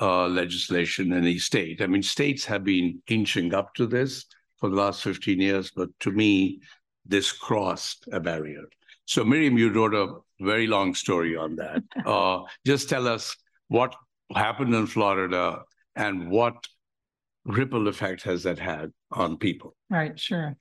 [0.00, 1.80] uh, legislation in the state.
[1.80, 4.26] I mean, states have been inching up to this
[4.58, 6.60] for the last 15 years, but to me,
[7.06, 8.64] this crossed a barrier.
[9.06, 11.82] So, Miriam, you wrote a very long story on that.
[12.06, 13.36] Uh, just tell us
[13.68, 13.94] what
[14.34, 15.62] happened in Florida
[15.96, 16.66] and what
[17.44, 19.76] ripple effect has that had on people?
[19.90, 20.56] Right, sure.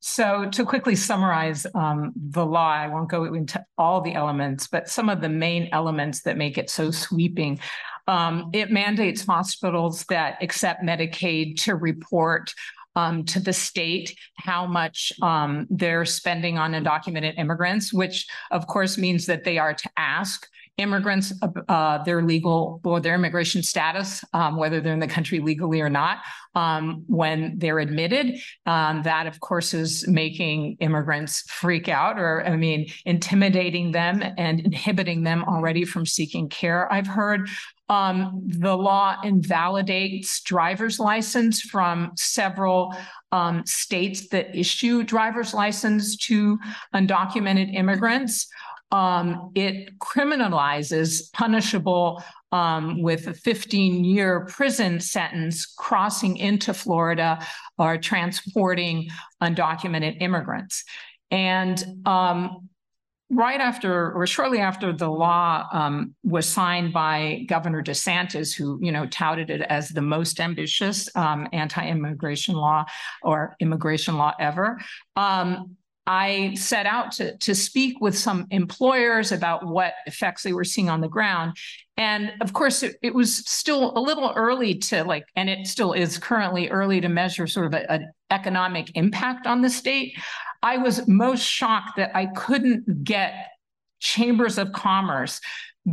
[0.00, 4.88] So to quickly summarize um, the law, I won't go into all the elements, but
[4.88, 7.58] some of the main elements that make it so sweeping.
[8.06, 12.54] Um, it mandates hospitals that accept Medicaid to report
[12.94, 18.98] um, to the state how much um, they're spending on undocumented immigrants, which of course
[18.98, 20.48] means that they are to ask
[20.78, 21.32] immigrants
[21.68, 25.90] uh, their legal or their immigration status, um, whether they're in the country legally or
[25.90, 26.18] not,
[26.54, 28.38] um, when they're admitted.
[28.64, 34.60] Um, that, of course, is making immigrants freak out or, I mean, intimidating them and
[34.60, 36.90] inhibiting them already from seeking care.
[36.92, 37.48] I've heard
[37.88, 42.94] um, the law invalidates driver's license from several
[43.32, 46.58] um, states that issue driver's license to
[46.94, 48.46] undocumented immigrants.
[48.90, 52.22] Um, it criminalizes punishable
[52.52, 57.44] um, with a 15 year prison sentence crossing into Florida
[57.76, 59.08] or transporting
[59.42, 60.84] undocumented immigrants.
[61.30, 62.68] And um,
[63.30, 68.92] right after or shortly after the law um, was signed by Governor DeSantis, who you
[68.92, 72.84] know touted it as the most ambitious um, anti-immigration law
[73.22, 74.80] or immigration law ever.
[75.16, 75.76] Um,
[76.08, 80.88] I set out to, to speak with some employers about what effects they were seeing
[80.88, 81.58] on the ground.
[81.98, 85.92] And of course, it, it was still a little early to like, and it still
[85.92, 90.14] is currently early to measure sort of an economic impact on the state.
[90.62, 93.48] I was most shocked that I couldn't get
[94.00, 95.40] chambers of commerce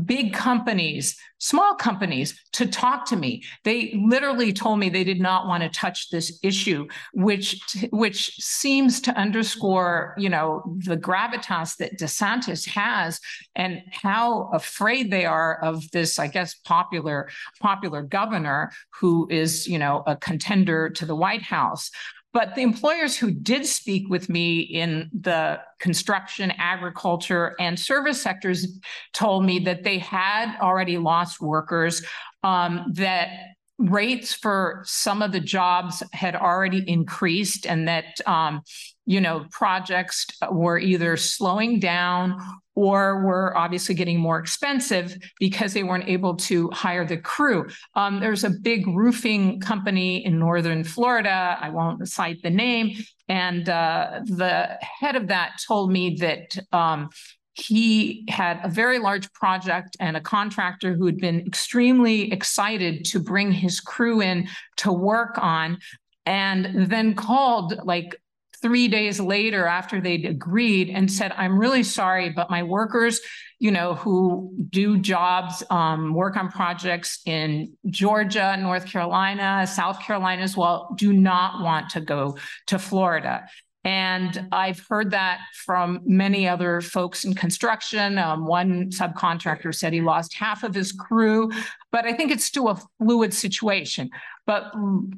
[0.03, 3.43] big companies, small companies to talk to me.
[3.63, 8.99] They literally told me they did not want to touch this issue, which which seems
[9.01, 13.19] to underscore, you know, the gravitas that DeSantis has
[13.55, 17.29] and how afraid they are of this, I guess, popular
[17.61, 21.91] popular governor who is, you know, a contender to the White House.
[22.35, 28.77] But the employers who did speak with me in the construction, agriculture, and service sectors
[29.13, 32.05] told me that they had already lost workers,
[32.43, 33.29] um, that
[33.77, 38.63] rates for some of the jobs had already increased, and that um,
[39.05, 42.37] you know projects were either slowing down
[42.75, 47.67] or were obviously getting more expensive because they weren't able to hire the crew.
[47.95, 51.57] Um, there's a big roofing company in northern Florida.
[51.59, 52.97] I won't cite the name.
[53.27, 57.09] And uh, the head of that told me that um,
[57.53, 63.19] he had a very large project and a contractor who had been extremely excited to
[63.19, 65.77] bring his crew in to work on
[66.25, 68.19] and then called like
[68.65, 73.21] three days later after they'd agreed and said, I'm really sorry, but my workers,
[73.59, 80.41] you know, who do jobs, um, work on projects in Georgia, North Carolina, South Carolina
[80.41, 83.45] as well, do not want to go to Florida.
[83.83, 88.17] And I've heard that from many other folks in construction.
[88.17, 91.51] Um, one subcontractor said he lost half of his crew,
[91.91, 94.09] but I think it's still a fluid situation.
[94.47, 94.71] But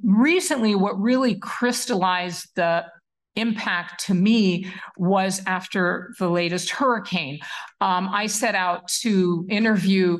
[0.03, 2.88] recently, what really crystallized the
[3.38, 7.39] impact to me was after the latest hurricane.
[7.79, 10.17] Um, I set out to interview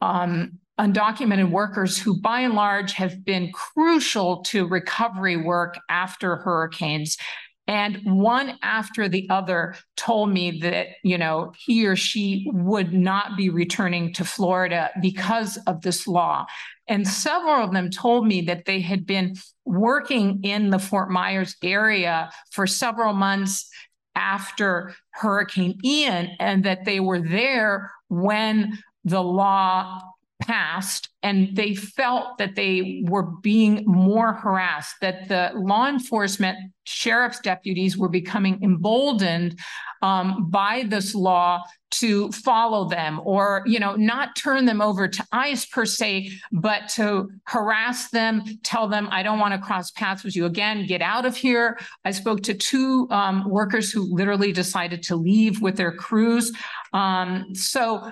[0.00, 7.18] um, undocumented workers who, by and large, have been crucial to recovery work after hurricanes.
[7.66, 13.36] And one after the other told me that, you know, he or she would not
[13.36, 16.46] be returning to Florida because of this law.
[16.88, 19.36] And several of them told me that they had been
[19.70, 23.70] working in the Fort Myers area for several months
[24.14, 30.00] after Hurricane Ian and that they were there when the law
[30.40, 37.40] passed and they felt that they were being more harassed, that the law enforcement sheriff's
[37.40, 39.58] deputies were becoming emboldened
[40.02, 45.24] um, by this law to follow them or, you know, not turn them over to
[45.32, 50.24] ICE per se, but to harass them, tell them, I don't want to cross paths
[50.24, 51.78] with you again, get out of here.
[52.04, 56.52] I spoke to two um, workers who literally decided to leave with their crews.
[56.92, 58.10] Um, so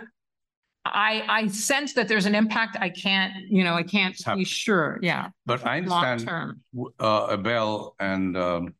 [0.93, 2.77] I, I sense that there's an impact.
[2.81, 4.99] I can't, you know, I can't be sure.
[5.03, 5.29] Yeah.
[5.47, 6.61] But I understand, term.
[6.75, 8.75] w- uh, Abel and, um,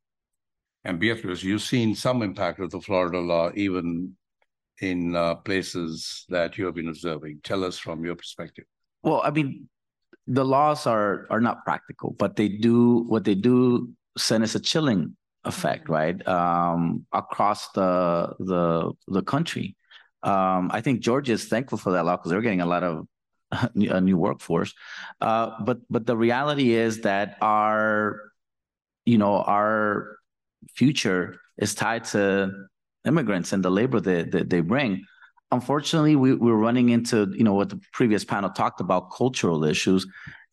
[0.85, 4.17] and Beatriz, you've seen some impact of the Florida law even
[4.81, 7.41] in, uh, places that you have been observing.
[7.45, 8.65] Tell us from your perspective.
[9.03, 9.69] Well, I mean,
[10.27, 13.89] the laws are are not practical, but they do what they do
[14.19, 16.27] send us a chilling effect, right?
[16.29, 19.75] Um, across the the the country.
[20.29, 23.07] Um, I think Georgia is thankful for that law because they're getting a lot of
[23.75, 24.75] a new workforce.
[25.21, 28.21] Uh, but but the reality is that our,
[29.07, 30.19] you know, our
[30.75, 32.51] future is tied to
[33.07, 35.05] immigrants and the labor that, that they bring.
[35.51, 40.07] Unfortunately, we, we're running into, you know, what the previous panel talked about, cultural issues.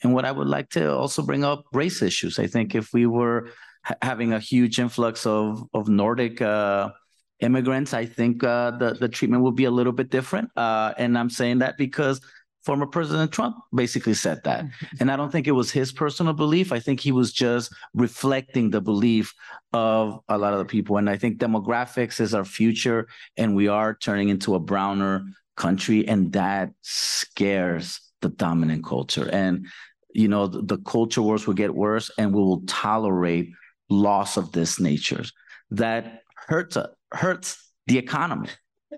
[0.04, 2.40] And what I would like to also bring up race issues.
[2.40, 3.50] I think if we were
[3.84, 6.92] ha- having a huge influx of of Nordic uh,
[7.40, 10.50] immigrants, I think uh, the the treatment will be a little bit different.
[10.56, 12.22] Uh, and I'm saying that because
[12.64, 14.66] former President Trump basically said that,
[15.00, 16.72] and I don't think it was his personal belief.
[16.72, 19.34] I think he was just reflecting the belief
[19.74, 20.98] of a lot of the people.
[20.98, 23.08] And I think demographics is our future,
[23.38, 25.26] and we are turning into a browner
[25.58, 29.30] country, and that scares the dominant culture.
[29.32, 29.68] And
[30.14, 33.52] you know, the, the culture wars will get worse, and we will tolerate
[33.90, 35.24] loss of this nature
[35.72, 36.78] that hurts
[37.16, 38.50] hurts the economy.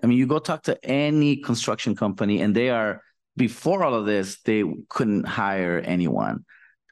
[0.02, 3.02] I mean, you go talk to any construction company, and they are
[3.36, 6.44] before all of this, they couldn't hire anyone.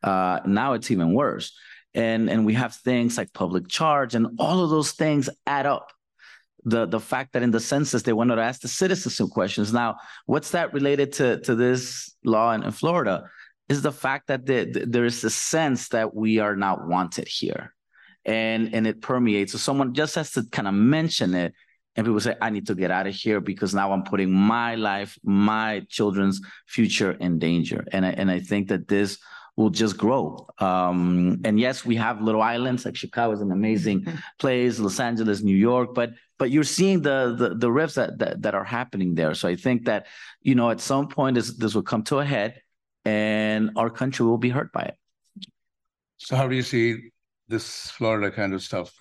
[0.03, 1.53] Uh, now it's even worse,
[1.95, 5.93] and and we have things like public charge, and all of those things add up.
[6.65, 9.73] The the fact that in the census they wanted to ask the citizens some questions.
[9.73, 9.97] Now,
[10.27, 13.25] what's that related to to this law in, in Florida?
[13.69, 17.27] Is the fact that the, the, there is a sense that we are not wanted
[17.27, 17.75] here
[18.27, 19.53] and and it permeates.
[19.53, 21.55] So someone just has to kind of mention it,
[21.95, 24.75] and people say, "I need to get out of here because now I'm putting my
[24.75, 29.19] life, my children's future in danger." And I, and I think that this
[29.57, 30.47] will just grow.
[30.59, 34.07] Um, and yes, we have little islands like Chicago is an amazing
[34.39, 38.43] place, Los Angeles, New York, but but you're seeing the the, the rifts that, that
[38.43, 39.35] that are happening there.
[39.35, 40.07] So I think that
[40.43, 42.61] you know at some point this this will come to a head,
[43.05, 44.97] and our country will be hurt by it.
[46.19, 47.11] So how do you see
[47.49, 48.93] this Florida kind of stuff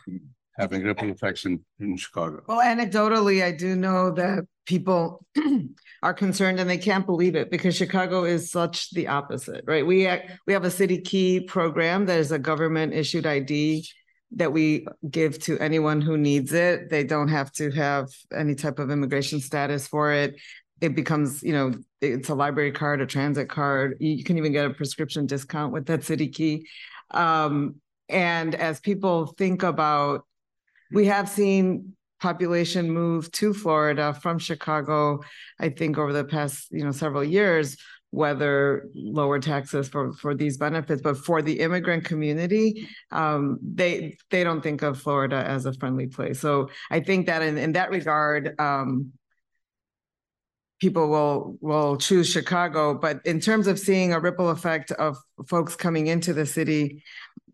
[0.57, 2.41] having ripple effects in, in Chicago?
[2.47, 5.25] Well, anecdotally, I do know that people
[6.03, 9.85] are concerned and they can't believe it because Chicago is such the opposite, right?
[9.85, 10.09] We
[10.47, 13.87] we have a city key program that is a government issued ID
[14.31, 16.89] that we give to anyone who needs it.
[16.89, 20.35] They don't have to have any type of immigration status for it.
[20.81, 23.97] It becomes, you know, it's a library card, a transit card.
[23.99, 26.67] You can even get a prescription discount with that city key.
[27.11, 27.75] Um,
[28.09, 30.25] and as people think about,
[30.91, 35.21] we have seen population move to Florida from Chicago,
[35.59, 37.77] I think over the past, you know, several years,
[38.11, 44.43] whether lower taxes for, for these benefits, but for the immigrant community, um, they, they
[44.43, 46.39] don't think of Florida as a friendly place.
[46.39, 49.11] So I think that in, in that regard, um,
[50.79, 52.93] people will will choose Chicago.
[52.93, 55.17] But in terms of seeing a ripple effect of
[55.47, 57.03] folks coming into the city,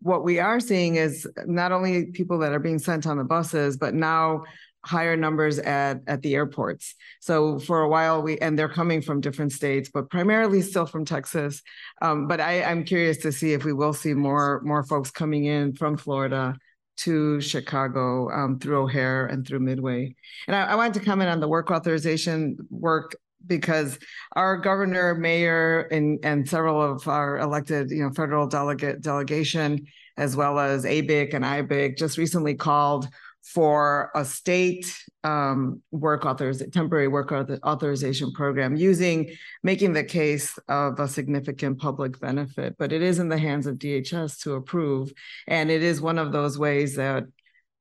[0.00, 3.76] what we are seeing is not only people that are being sent on the buses,
[3.76, 4.42] but now
[4.84, 6.96] higher numbers at at the airports.
[7.20, 11.04] So for a while we and they're coming from different states, but primarily still from
[11.04, 11.62] Texas.
[12.00, 15.44] Um, but I, I'm curious to see if we will see more more folks coming
[15.44, 16.56] in from Florida
[16.98, 20.14] to Chicago um, through O'Hare and through Midway.
[20.46, 23.14] And I, I wanted to comment on the work authorization work
[23.46, 23.98] because
[24.36, 29.84] our governor, mayor, and and several of our elected, you know, federal delegate delegation,
[30.16, 33.08] as well as ABIC and IBIC, just recently called
[33.42, 39.30] for a state um, work authors temporary work authorization program using
[39.62, 43.76] making the case of a significant public benefit but it is in the hands of
[43.76, 45.12] dhs to approve.
[45.48, 47.24] And it is one of those ways that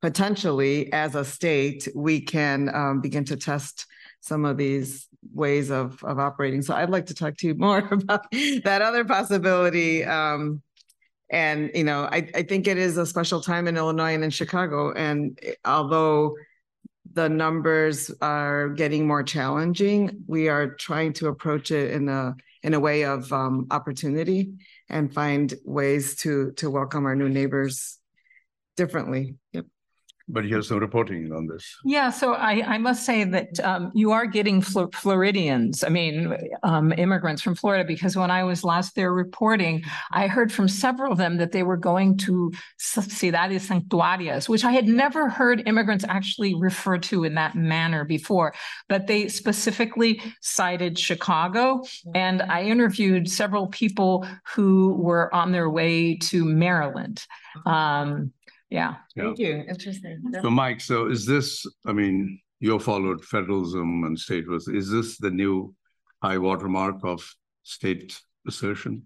[0.01, 3.85] potentially as a state we can um, begin to test
[4.19, 6.63] some of these ways of of operating.
[6.63, 8.31] So i'd like to talk to you more about
[8.63, 10.63] that other possibility um,
[11.31, 14.29] and, you know, I, I think it is a special time in Illinois and in
[14.29, 14.91] Chicago.
[14.91, 16.35] And although
[17.13, 22.73] the numbers are getting more challenging, we are trying to approach it in a in
[22.75, 24.53] a way of um, opportunity
[24.87, 27.97] and find ways to to welcome our new neighbors
[28.77, 29.35] differently.
[29.53, 29.65] Yep.
[30.33, 31.75] But here's some reporting on this.
[31.83, 36.93] Yeah, so I, I must say that um, you are getting Floridians, I mean, um,
[36.93, 41.17] immigrants from Florida, because when I was last there reporting, I heard from several of
[41.17, 46.55] them that they were going to ciudades sanctuarias, which I had never heard immigrants actually
[46.55, 48.53] refer to in that manner before.
[48.87, 51.83] But they specifically cited Chicago.
[52.15, 54.25] And I interviewed several people
[54.55, 57.25] who were on their way to Maryland.
[57.65, 58.31] Um,
[58.71, 58.95] yeah.
[59.15, 59.63] Thank you.
[59.69, 60.23] Interesting.
[60.41, 65.17] So Mike, so is this, I mean, you followed federalism and state was, is this
[65.17, 65.75] the new
[66.23, 67.27] high watermark of
[67.63, 69.03] state assertion?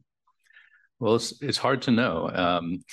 [1.00, 2.30] Well, it's, it's hard to know.
[2.30, 2.84] Um,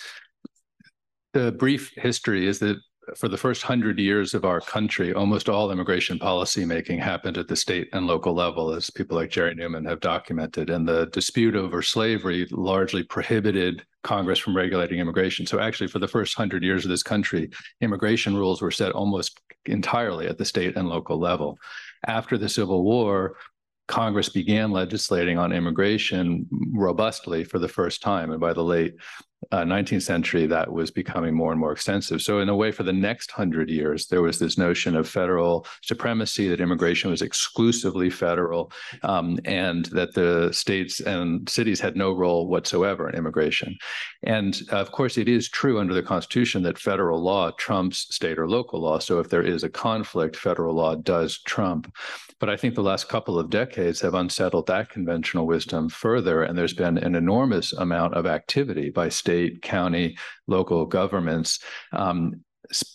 [1.32, 2.78] the brief history is that
[3.16, 7.48] for the first hundred years of our country, almost all immigration policy making happened at
[7.48, 10.70] the state and local level, as people like Jerry Neuman have documented.
[10.70, 15.46] And the dispute over slavery largely prohibited Congress from regulating immigration.
[15.46, 17.50] So, actually, for the first hundred years of this country,
[17.80, 21.58] immigration rules were set almost entirely at the state and local level.
[22.06, 23.36] After the Civil War,
[23.88, 28.30] Congress began legislating on immigration robustly for the first time.
[28.30, 28.94] And by the late
[29.50, 32.22] uh, 19th century, that was becoming more and more extensive.
[32.22, 35.66] So, in a way, for the next hundred years, there was this notion of federal
[35.82, 38.72] supremacy that immigration was exclusively federal,
[39.02, 43.76] um, and that the states and cities had no role whatsoever in immigration.
[44.22, 48.38] And uh, of course, it is true under the Constitution that federal law trumps state
[48.38, 48.98] or local law.
[48.98, 51.92] So, if there is a conflict, federal law does trump.
[52.38, 56.58] But I think the last couple of decades have unsettled that conventional wisdom further, and
[56.58, 60.16] there's been an enormous amount of activity by state state, county,
[60.46, 61.60] local governments
[61.92, 62.44] um,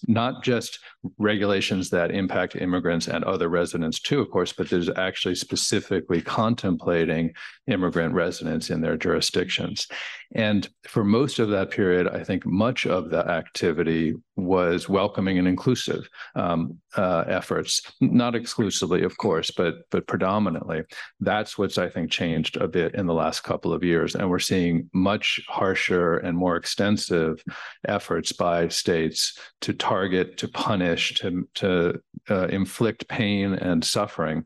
[0.07, 0.79] not just
[1.17, 7.33] regulations that impact immigrants and other residents too, of course, but there's actually specifically contemplating
[7.67, 9.87] immigrant residents in their jurisdictions.
[10.35, 15.47] And for most of that period, I think much of the activity was welcoming and
[15.47, 20.83] inclusive um, uh, efforts, not exclusively, of course, but but predominantly.
[21.19, 24.39] That's what's I think changed a bit in the last couple of years, and we're
[24.39, 27.43] seeing much harsher and more extensive
[27.87, 34.45] efforts by states to target, to punish, to to uh, inflict pain and suffering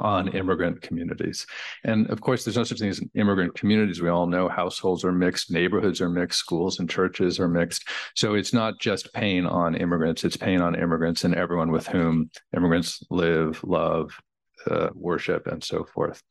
[0.00, 1.46] on immigrant communities.
[1.84, 4.00] And of course, there's no such thing as immigrant communities.
[4.00, 7.88] We all know households are mixed, neighborhoods are mixed, schools and churches are mixed.
[8.14, 12.30] So it's not just pain on immigrants, it's pain on immigrants and everyone with whom
[12.56, 14.12] immigrants live, love,
[14.70, 16.22] uh, worship, and so forth.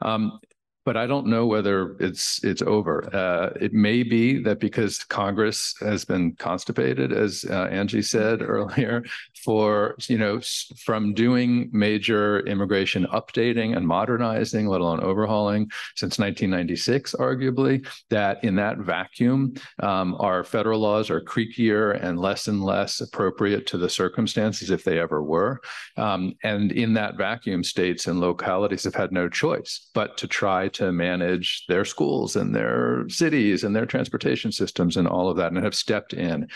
[0.00, 0.40] Um,
[0.84, 3.08] but I don't know whether it's it's over.
[3.14, 9.02] Uh, it may be that because Congress has been constipated, as uh, Angie said earlier,
[9.42, 10.40] for you know
[10.78, 18.54] from doing major immigration updating and modernizing, let alone overhauling, since 1996, arguably, that in
[18.56, 23.88] that vacuum, um, our federal laws are creakier and less and less appropriate to the
[23.88, 25.60] circumstances if they ever were.
[25.96, 30.68] Um, and in that vacuum, states and localities have had no choice but to try
[30.68, 35.52] to manage their schools and their cities and their transportation systems and all of that
[35.52, 36.48] and have stepped in.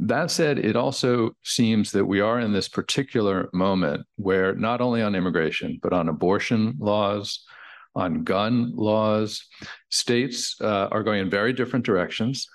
[0.00, 5.02] That said, it also seems that we are in this particular moment where not only
[5.02, 7.44] on immigration, but on abortion laws,
[7.94, 9.46] on gun laws,
[9.90, 12.48] states uh, are going in very different directions,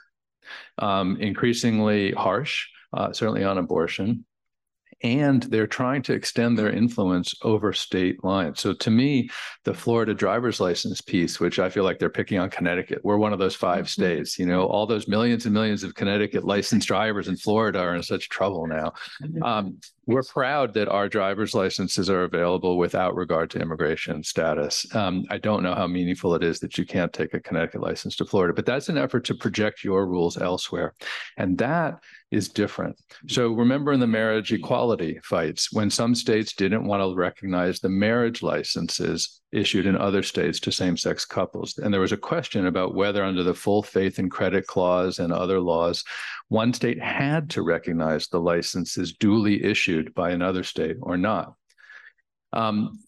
[0.77, 4.25] um, increasingly harsh, uh, certainly on abortion.
[5.03, 8.61] And they're trying to extend their influence over state lines.
[8.61, 9.29] So to me,
[9.65, 13.33] the Florida driver's license piece, which I feel like they're picking on Connecticut, we're one
[13.33, 14.39] of those 5 states.
[14.39, 18.03] You know, all those millions and millions of Connecticut licensed drivers in Florida are in
[18.03, 18.93] such trouble now.
[19.41, 24.85] Um, we're proud that our driver's licenses are available without regard to immigration status.
[24.95, 28.15] Um, I don't know how meaningful it is that you can't take a Connecticut license
[28.17, 30.93] to Florida, but that's an effort to project your rules elsewhere.
[31.37, 31.99] And that
[32.33, 32.95] is different.
[33.27, 37.89] So remember in the marriage equality fights, when some states didn't want to recognize the
[37.89, 41.77] marriage licenses issued in other states to same-sex couples.
[41.77, 45.31] And there was a question about whether under the full faith and credit clause and
[45.31, 46.03] other laws,
[46.49, 51.53] one state had to recognize the licenses duly issued by another state or not.
[52.51, 52.99] Um,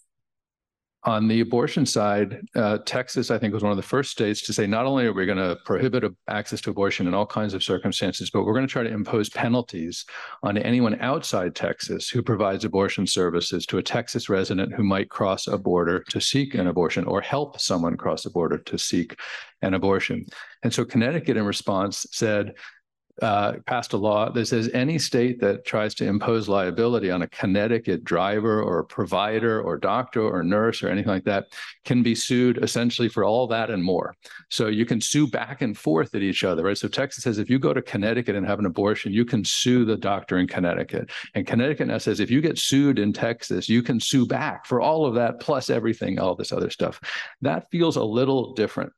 [1.05, 4.53] on the abortion side, uh, Texas, I think, was one of the first states to
[4.53, 7.63] say not only are we going to prohibit access to abortion in all kinds of
[7.63, 10.03] circumstances, but we're going to try to impose penalties
[10.41, 15.45] on anyone outside Texas who provides abortion services to a Texas resident who might cross
[15.45, 19.19] a border to seek an abortion or help someone cross a border to seek
[19.61, 20.25] an abortion.
[20.63, 22.53] And so Connecticut, in response, said
[23.21, 27.27] uh, passed a law that says any state that tries to impose liability on a
[27.29, 31.45] Connecticut driver or provider or doctor or nurse or anything like that
[31.85, 34.15] can be sued essentially for all that and more.
[34.49, 36.77] So you can sue back and forth at each other, right?
[36.77, 39.85] So Texas says if you go to Connecticut and have an abortion, you can sue
[39.85, 41.09] the doctor in Connecticut.
[41.35, 44.81] And Connecticut now says if you get sued in Texas, you can sue back for
[44.81, 46.99] all of that plus everything, all this other stuff.
[47.41, 48.91] That feels a little different.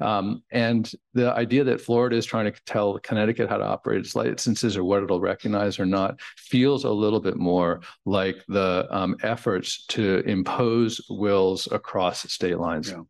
[0.00, 4.14] Um, and the idea that Florida is trying to tell Connecticut how to operate its
[4.14, 9.16] licenses or what it'll recognize or not feels a little bit more like the um,
[9.22, 12.90] efforts to impose wills across state lines.
[12.90, 13.02] Yeah.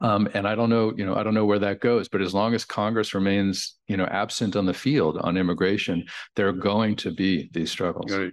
[0.00, 2.34] Um, and I don't know, you know, I don't know where that goes, but as
[2.34, 6.04] long as Congress remains, you know, absent on the field on immigration,
[6.34, 8.10] there are going to be these struggles.
[8.10, 8.32] Right.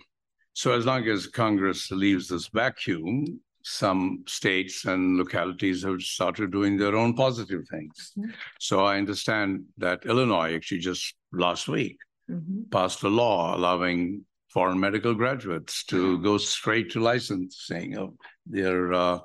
[0.53, 6.78] So as long as Congress leaves this vacuum, some states and localities have started doing
[6.78, 8.12] their own positive things.
[8.18, 8.32] Mm-hmm.
[8.59, 11.97] So I understand that Illinois actually just last week
[12.30, 12.64] mm-hmm.
[12.72, 18.14] passed a law allowing foreign medical graduates to go straight to licensing of
[18.45, 18.93] their.
[18.93, 19.20] Uh,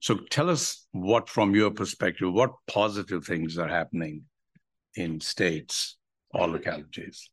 [0.00, 4.22] so tell us what, from your perspective, what positive things are happening
[4.94, 5.98] in states
[6.32, 7.28] or localities.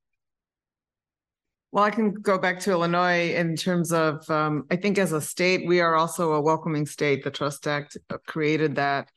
[1.72, 5.22] Well, I can go back to Illinois in terms of, um, I think as a
[5.22, 7.24] state, we are also a welcoming state.
[7.24, 9.10] The Trust Act uh, created that.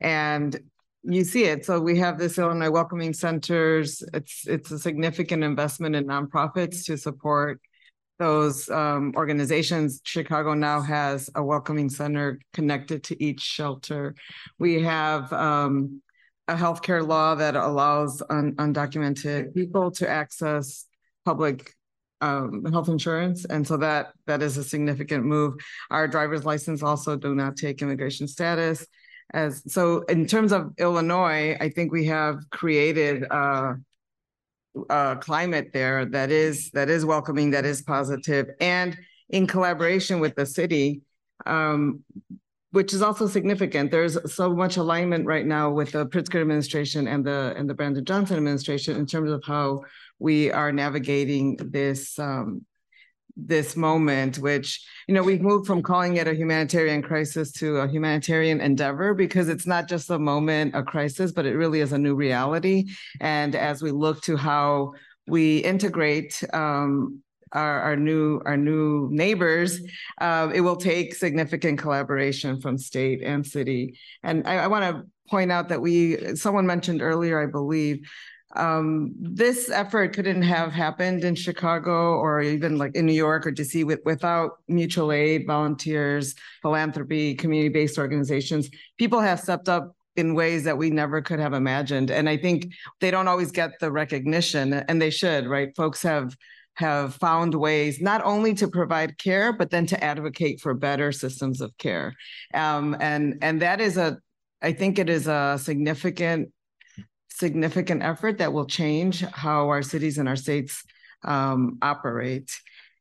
[0.00, 0.58] And
[1.02, 1.64] you see it.
[1.64, 4.02] So we have this Illinois Welcoming Centers.
[4.12, 7.60] It's it's a significant investment in nonprofits to support
[8.18, 10.00] those um, organizations.
[10.04, 14.14] Chicago now has a welcoming center connected to each shelter.
[14.58, 16.02] We have um,
[16.48, 20.84] a healthcare law that allows un- undocumented people to access
[21.24, 21.72] public
[22.20, 25.54] um, health insurance, and so that that is a significant move.
[25.90, 28.86] Our driver's license also do not take immigration status.
[29.32, 33.76] As so, in terms of Illinois, I think we have created a,
[34.88, 38.98] a climate there that is that is welcoming, that is positive, and
[39.28, 41.02] in collaboration with the city.
[41.46, 42.04] Um,
[42.72, 43.90] which is also significant.
[43.90, 48.04] There's so much alignment right now with the Pritzker administration and the and the Brandon
[48.04, 49.82] Johnson administration in terms of how
[50.20, 52.64] we are navigating this um,
[53.36, 57.88] this moment, which you know we've moved from calling it a humanitarian crisis to a
[57.88, 61.98] humanitarian endeavor because it's not just a moment, a crisis, but it really is a
[61.98, 62.84] new reality.
[63.20, 64.92] And as we look to how
[65.26, 69.80] we integrate um, our, our, new our new neighbors,
[70.20, 73.98] uh, it will take significant collaboration from state and city.
[74.22, 78.08] And I, I want to point out that we someone mentioned earlier, I believe,
[78.56, 83.52] um, this effort couldn't have happened in Chicago or even like in New York or
[83.52, 88.68] DC with, without mutual aid, volunteers, philanthropy, community-based organizations.
[88.98, 92.10] People have stepped up in ways that we never could have imagined.
[92.10, 95.74] And I think they don't always get the recognition and they should, right?
[95.76, 96.36] Folks have
[96.74, 101.60] have found ways not only to provide care, but then to advocate for better systems
[101.60, 102.14] of care.
[102.54, 104.18] Um, and, and that is a,
[104.62, 106.50] I think it is a significant
[107.40, 110.84] significant effort that will change how our cities and our states
[111.24, 112.50] um, operate.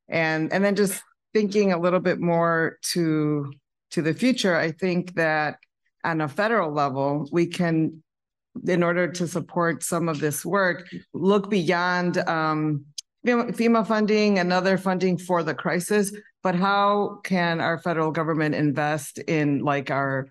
[0.08, 3.52] And, and then just thinking a little bit more to,
[3.92, 5.60] to the future, I think that
[6.04, 8.02] on a federal level, we can,
[8.66, 12.86] in order to support some of this work, look beyond um,
[13.28, 16.12] FEMA funding and other funding for the crisis,
[16.42, 20.30] but how can our federal government invest in like our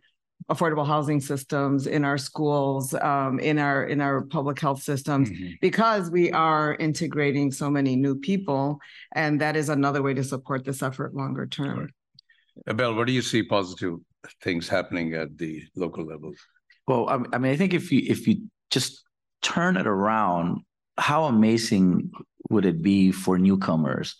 [0.50, 5.60] affordable housing systems, in our schools, um, in our, in our public health systems, Mhm.
[5.60, 8.80] because we are integrating so many new people.
[9.14, 11.78] And that is another way to support this effort longer term.
[11.78, 11.90] Right.
[12.66, 13.96] Abel, what do you see positive
[14.42, 16.32] things happening at the local level?
[16.86, 19.04] Well, I, I mean, I think if you if you just
[19.42, 20.62] turn it around,
[20.96, 22.10] how amazing
[22.50, 24.16] would it be for newcomers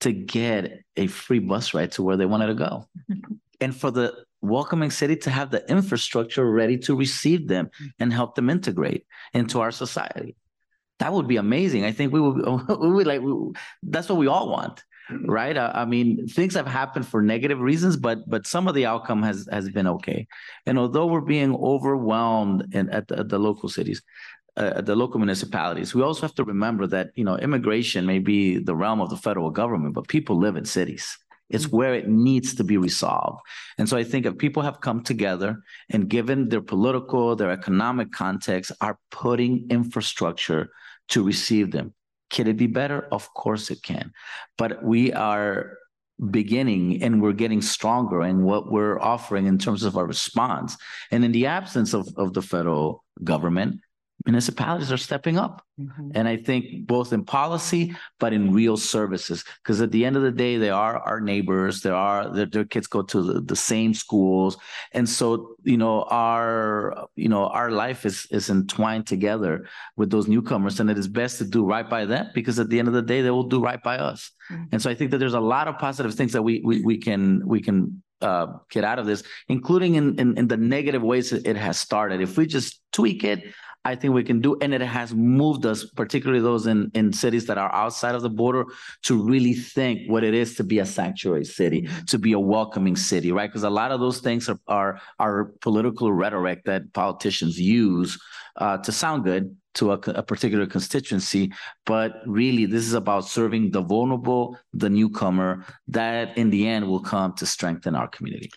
[0.00, 2.88] to get a free bus ride to where they wanted to go,
[3.60, 7.86] and for the welcoming city to have the infrastructure ready to receive them mm-hmm.
[7.98, 9.04] and help them integrate
[9.34, 10.36] into our society.
[10.98, 11.84] That would be amazing.
[11.84, 12.36] I think we would
[12.80, 13.52] we would like we,
[13.82, 15.30] that's what we all want mm-hmm.
[15.30, 15.56] right?
[15.56, 19.22] I, I mean things have happened for negative reasons but but some of the outcome
[19.22, 20.26] has has been okay.
[20.66, 24.02] And although we're being overwhelmed in, at, the, at the local cities
[24.56, 28.58] uh, the local municipalities we also have to remember that you know immigration may be
[28.58, 31.16] the realm of the federal government but people live in cities
[31.50, 31.76] it's mm-hmm.
[31.76, 33.40] where it needs to be resolved.
[33.78, 38.12] And so I think if people have come together and given their political, their economic
[38.12, 40.70] context, are putting infrastructure
[41.08, 41.92] to receive them.
[42.30, 43.08] Can it be better?
[43.10, 44.12] Of course it can.
[44.56, 45.76] But we are
[46.30, 50.76] beginning and we're getting stronger in what we're offering in terms of our response.
[51.10, 53.80] And in the absence of, of the federal government,
[54.26, 55.64] municipalities are stepping up.
[55.80, 56.12] Mhm.
[56.14, 60.22] And I think both in policy, but in real services, because at the end of
[60.22, 61.80] the day, they are our neighbors.
[61.80, 64.58] There are their, their kids go to the, the same schools,
[64.92, 69.66] and so you know our you know our life is is entwined together
[69.96, 72.78] with those newcomers, and it is best to do right by them because at the
[72.78, 74.30] end of the day, they will do right by us.
[74.50, 74.68] Mhm.
[74.72, 76.98] And so I think that there's a lot of positive things that we we we
[76.98, 81.32] can we can uh, get out of this, including in, in in the negative ways
[81.32, 82.20] it has started.
[82.20, 83.44] If we just tweak it,
[83.84, 87.46] I think we can do, and it has moved us, particularly those in, in cities
[87.46, 88.66] that are outside of the border,
[89.04, 92.94] to really think what it is to be a sanctuary city, to be a welcoming
[92.94, 93.48] city, right?
[93.48, 98.18] Because a lot of those things are are, are political rhetoric that politicians use
[98.56, 101.52] uh, to sound good to a, a particular constituency,
[101.86, 107.00] but really this is about serving the vulnerable, the newcomer, that in the end will
[107.00, 108.50] come to strengthen our community.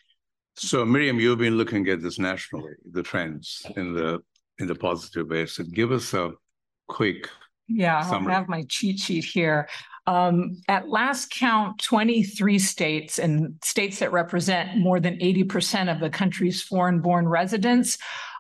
[0.55, 4.21] So Miriam, you've been looking at this nationally, the trends in the
[4.59, 5.45] in the positive way.
[5.45, 6.31] So give us a
[6.87, 7.29] quick
[7.67, 8.33] Yeah, I Summary.
[8.33, 9.67] have my cheat sheet here.
[10.05, 16.09] Um, at last count, 23 states and states that represent more than 80% of the
[16.09, 17.97] country's foreign-born residents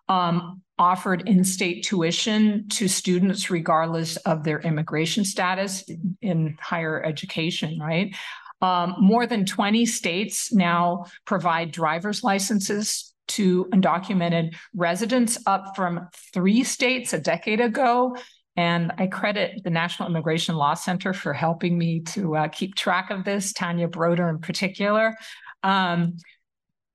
[0.09, 5.85] um, offered in-state tuition to students regardless of their immigration status
[6.21, 8.13] in higher education, right?
[8.61, 16.63] Um, more than 20 states now provide driver's licenses to undocumented residents, up from three
[16.63, 18.15] states a decade ago.
[18.55, 23.09] And I credit the National Immigration Law Center for helping me to uh, keep track
[23.09, 25.15] of this, Tanya Broder in particular.
[25.63, 26.17] Um,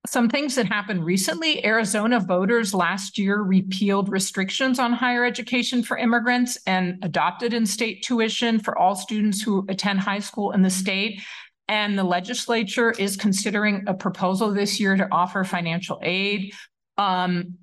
[0.06, 5.98] some things that happened recently Arizona voters last year repealed restrictions on higher education for
[5.98, 10.70] immigrants and adopted in state tuition for all students who attend high school in the
[10.70, 11.20] state.
[11.68, 16.52] And the legislature is considering a proposal this year to offer financial aid.
[16.96, 17.58] Um,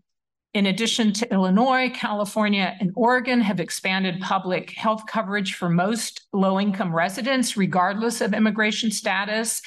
[0.54, 6.96] in addition to Illinois, California, and Oregon have expanded public health coverage for most low-income
[6.96, 9.62] residents, regardless of immigration status.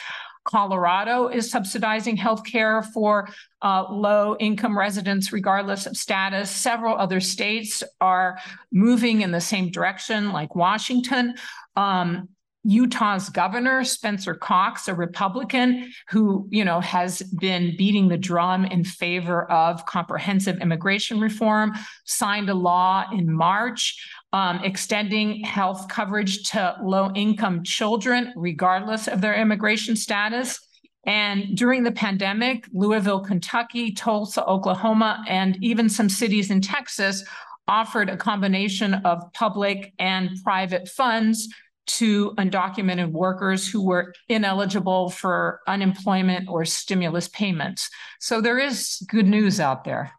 [0.44, 3.28] Colorado is subsidizing healthcare for
[3.60, 6.50] uh, low-income residents, regardless of status.
[6.50, 8.38] Several other states are
[8.72, 11.34] moving in the same direction, like Washington.
[11.76, 12.30] Um,
[12.64, 18.84] Utah's governor, Spencer Cox, a Republican who, you know, has been beating the drum in
[18.84, 21.72] favor of comprehensive immigration reform,
[22.04, 29.34] signed a law in March um, extending health coverage to low-income children, regardless of their
[29.34, 30.60] immigration status.
[31.06, 37.24] And during the pandemic, Louisville, Kentucky, Tulsa, Oklahoma, and even some cities in Texas
[37.66, 41.48] offered a combination of public and private funds
[41.88, 47.88] to undocumented workers who were ineligible for unemployment or stimulus payments.
[48.20, 50.12] So there is good news out there.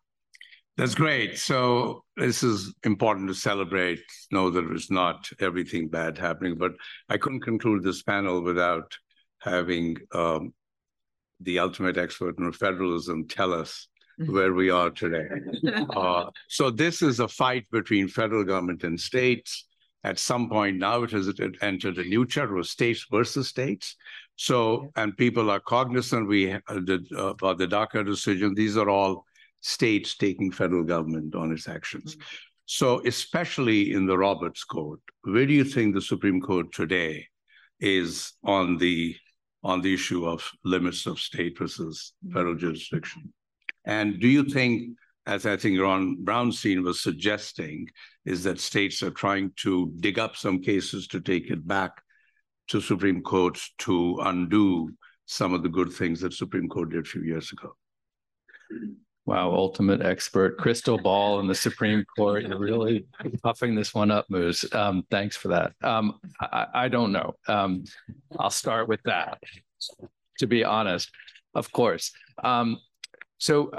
[0.78, 1.38] That's great.
[1.38, 4.02] So this is important to celebrate,
[4.32, 6.72] know that it's not everything bad happening, but
[7.10, 8.98] I couldn't conclude this panel without
[9.40, 10.54] having um,
[11.42, 13.88] the ultimate expert in federalism tell us
[14.26, 15.28] where we are today.
[15.96, 19.66] Uh, so this is a fight between federal government and states.
[20.04, 21.30] At some point now, it has
[21.62, 23.96] entered a new chapter of states versus states.
[24.38, 28.54] So, and people are cognizant we uh, did, uh, about the DACA decision.
[28.54, 29.26] These are all
[29.60, 32.16] states taking federal government on its actions.
[32.66, 37.28] So, especially in the Roberts Court, where do you think the Supreme Court today
[37.80, 39.16] is on the
[39.64, 43.34] on the issue of limits of state versus federal jurisdiction?
[43.86, 47.88] And do you think, as I think Ron Brownstein was suggesting,
[48.30, 51.92] is that states are trying to dig up some cases to take it back
[52.68, 54.92] to Supreme Court to undo
[55.26, 57.76] some of the good things that Supreme Court did a few years ago?
[59.26, 62.44] Wow, ultimate expert, crystal ball in the Supreme Court.
[62.46, 63.08] You're really
[63.44, 64.64] puffing this one up, Muz.
[64.74, 65.74] Um, thanks for that.
[65.84, 67.34] Um, I, I, don't know.
[67.48, 67.84] Um,
[68.38, 69.40] I'll start with that.
[70.40, 71.12] To be honest,
[71.56, 72.12] of course.
[73.40, 73.72] So,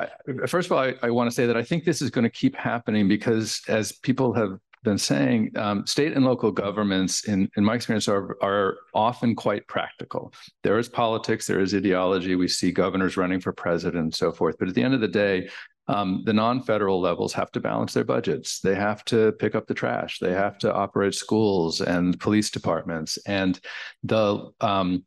[0.47, 2.31] first of all, I, I want to say that I think this is going to
[2.31, 7.65] keep happening because, as people have been saying, um, state and local governments, in, in
[7.65, 10.33] my experience, are, are often quite practical.
[10.63, 12.35] There is politics, there is ideology.
[12.35, 14.57] We see governors running for president and so forth.
[14.59, 15.51] But at the end of the day,
[15.89, 18.61] um, the non-federal levels have to balance their budgets.
[18.61, 20.21] They have to pick up the trash.
[20.21, 23.19] They have to operate schools and police departments.
[23.27, 23.59] And
[24.05, 25.05] the um,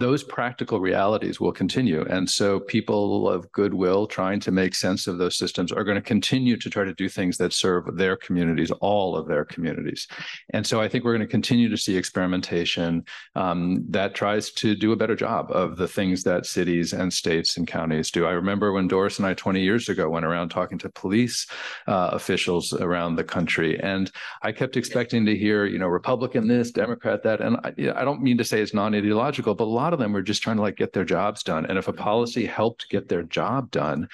[0.00, 2.02] those practical realities will continue.
[2.06, 6.02] And so people of goodwill trying to make sense of those systems are going to
[6.02, 10.08] continue to try to do things that serve their communities, all of their communities.
[10.54, 14.74] And so I think we're going to continue to see experimentation um, that tries to
[14.74, 18.24] do a better job of the things that cities and states and counties do.
[18.24, 21.46] I remember when Doris and I 20 years ago went around talking to police
[21.86, 23.78] uh, officials around the country.
[23.78, 24.10] And
[24.42, 27.42] I kept expecting to hear, you know, Republican this, Democrat that.
[27.42, 30.12] And I, I don't mean to say it's non-ideological, but a lot lot of them
[30.12, 31.66] were just trying to like get their jobs done.
[31.66, 34.08] And if a policy helped get their job done,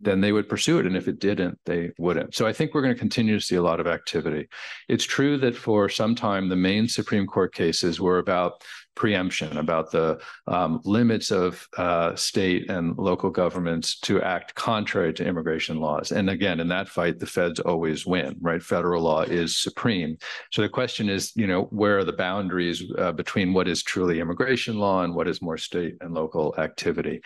[0.00, 0.86] then they would pursue it.
[0.86, 2.36] And if it didn't, they wouldn't.
[2.36, 4.46] So I think we're going to continue to see a lot of activity.
[4.88, 8.62] It's true that for some time, the main Supreme Court cases were about
[8.96, 15.24] preemption, about the um, limits of uh, state and local governments to act contrary to
[15.24, 16.10] immigration laws.
[16.10, 18.62] And again, in that fight, the feds always win, right?
[18.62, 20.16] Federal law is supreme.
[20.50, 24.18] So the question is, you know, where are the boundaries uh, between what is truly
[24.18, 27.20] immigration law and what is more state and local activity?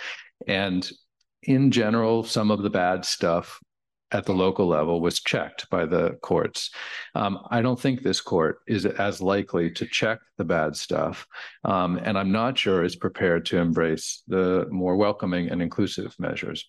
[0.46, 0.90] And
[1.44, 3.60] in general, some of the bad stuff
[4.12, 6.70] at the local level was checked by the courts.
[7.14, 11.26] Um, I don't think this court is as likely to check the bad stuff.
[11.64, 16.68] Um, and I'm not sure it's prepared to embrace the more welcoming and inclusive measures.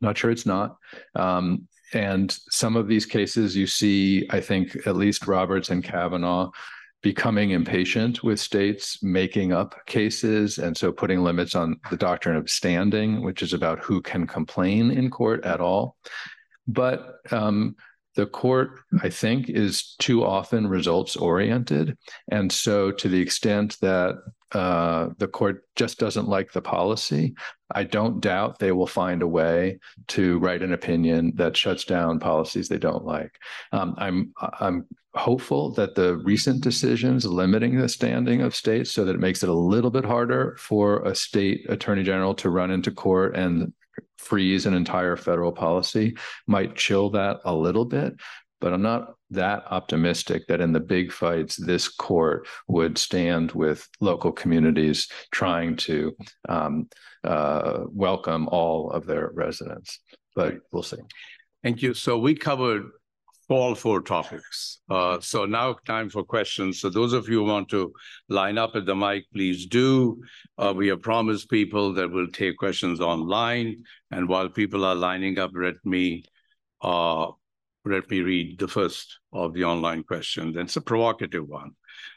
[0.00, 0.76] Not sure it's not.
[1.14, 6.50] Um, and some of these cases you see, I think, at least Roberts and Kavanaugh
[7.02, 12.48] becoming impatient with states making up cases and so putting limits on the doctrine of
[12.48, 15.96] standing which is about who can complain in court at all
[16.66, 17.76] but um,
[18.14, 21.96] the court i think is too often results oriented.
[22.30, 24.16] And so to the extent that
[24.52, 27.34] uh, the court just doesn't like the policy
[27.74, 32.20] i don't doubt they will find a way to write an opinion that shuts down
[32.20, 33.38] policies they don't like.
[33.72, 39.14] Um, i'm i'm hopeful that the recent decisions limiting the standing of states so that
[39.14, 42.90] it makes it a little bit harder for a state attorney general to run into
[42.90, 43.72] court and
[44.18, 48.14] freeze an entire federal policy might chill that a little bit
[48.62, 53.88] but I'm not that optimistic that in the big fights, this court would stand with
[54.00, 56.16] local communities trying to
[56.48, 56.88] um,
[57.24, 59.98] uh, welcome all of their residents.
[60.36, 60.98] But we'll see.
[61.64, 61.92] Thank you.
[61.92, 62.84] So we covered
[63.48, 64.80] all four topics.
[64.88, 66.80] Uh, so now time for questions.
[66.80, 67.92] So those of you who want to
[68.28, 70.22] line up at the mic, please do.
[70.58, 73.84] Uh, we have promised people that we'll take questions online.
[74.10, 76.24] And while people are lining up, let me
[76.82, 77.30] uh,
[77.84, 80.56] let me read the first of the online questions.
[80.56, 81.72] It's a provocative one.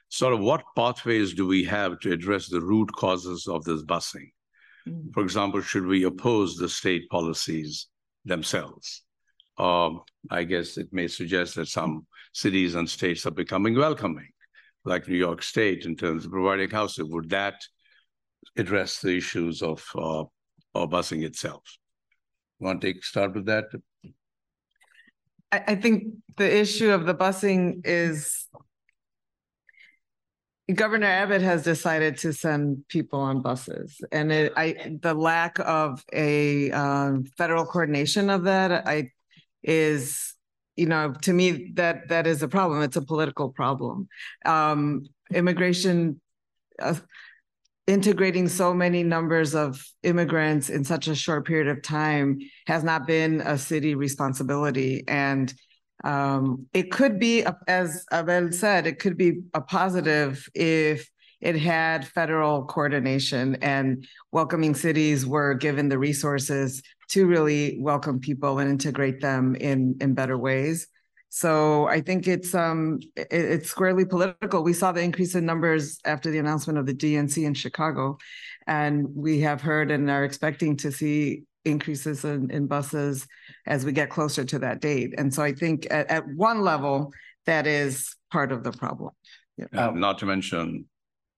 [0.09, 4.32] Sort of what pathways do we have to address the root causes of this busing?
[4.88, 5.13] Mm.
[5.13, 7.88] For example, should we oppose the state policies
[8.26, 9.05] themselves?
[9.58, 14.30] Um, I guess it may suggest that some cities and states are becoming welcoming,
[14.84, 17.10] like New York State, in terms of providing housing.
[17.12, 17.62] Would that
[18.58, 20.24] address the issues of uh,
[20.74, 21.64] of busing itself?
[22.60, 23.66] Want to take start with that?
[25.51, 28.47] I, think the issue of the busing is
[30.74, 36.03] Governor Abbott has decided to send people on buses, and it, I the lack of
[36.12, 39.12] a uh, federal coordination of that, I
[39.66, 40.34] is
[40.76, 42.82] you know to me that that is a problem.
[42.82, 44.07] It's a political problem.
[44.45, 46.22] Um immigration
[46.80, 46.95] uh,
[47.88, 53.05] integrating so many numbers of immigrants in such a short period of time has not
[53.05, 55.03] been a city responsibility.
[55.07, 55.53] And
[56.03, 61.09] um, it could be as abel said it could be a positive if
[61.41, 68.60] it had federal coordination and welcoming cities were given the resources to really welcome people
[68.60, 70.88] and integrate them in in better ways.
[71.30, 74.64] So I think it's um it, it's squarely political.
[74.64, 78.18] We saw the increase in numbers after the announcement of the DNC in Chicago,
[78.68, 83.28] and we have heard and are expecting to see increases in, in buses
[83.66, 85.16] as we get closer to that date.
[85.18, 87.12] And so I think at, at one level,
[87.45, 89.12] that is part of the problem.
[89.74, 90.86] Uh, Not to mention,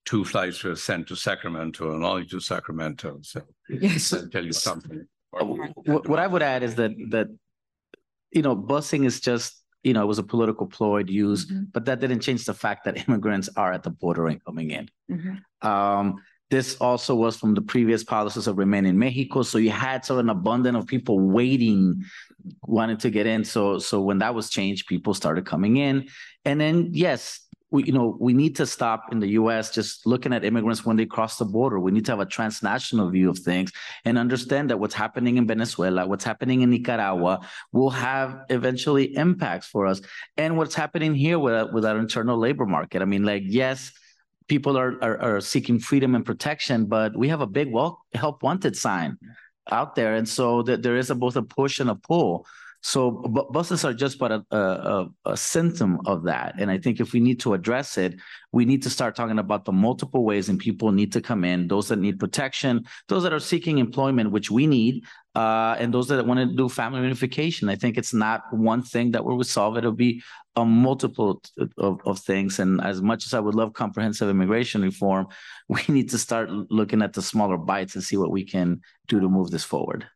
[0.05, 3.41] two flights were sent to Sacramento and only to Sacramento, so.
[3.69, 4.13] Yes.
[4.31, 5.07] Tell you something.
[5.31, 7.27] What, what I would add is that, that,
[8.31, 11.67] you know, busing is just, you know, it was a political ploy to use, Mhm.
[11.71, 14.89] but that didn't change the fact that immigrants are at the border and coming in.
[15.09, 15.39] Mhm.
[15.65, 16.15] Um,
[16.49, 19.43] this also was from the previous policies of remain in Mexico.
[19.43, 22.03] So you had sort of an abundance of people waiting,
[22.63, 23.43] wanting to get in.
[23.43, 26.07] So, so when that was changed, people started coming in.
[26.45, 30.31] And then, yes, we, you know, we need to stop in the US just looking
[30.31, 31.79] at immigrants when they cross the border.
[31.79, 33.71] We need to have a transnational view of things
[34.05, 37.41] and understand that what's happening in Venezuela, what's happening in Nicaragua
[37.73, 40.01] will have eventually impacts for us.
[40.37, 43.01] And what's happening here with, with our internal labor market.
[43.01, 43.91] I mean, like, yes,
[44.47, 48.43] people are, are, are seeking freedom and protection, but we have a big well, help
[48.43, 49.17] wanted sign
[49.69, 50.15] out there.
[50.15, 52.45] And so that there is a, both a push and a pull.
[52.87, 56.55] So bu- buses are just but a, a, a, symptom of that.
[56.57, 58.15] And I think if we need to address it,
[58.53, 61.67] we need to start talking about the multiple ways and people need to come in,
[61.67, 65.03] those that need protection, those that are seeking employment, which we need,
[65.35, 67.69] uh, and those that want to do family reunification.
[67.69, 69.79] I think it's not one thing that will solve it.
[69.79, 70.23] It'll be
[70.55, 71.41] a multiple
[71.77, 72.57] of, of things.
[72.59, 75.27] And as much as I would love comprehensive immigration reform,
[75.67, 78.79] we need to start looking at the smaller bites and see what we can
[79.09, 80.07] do to move this forward.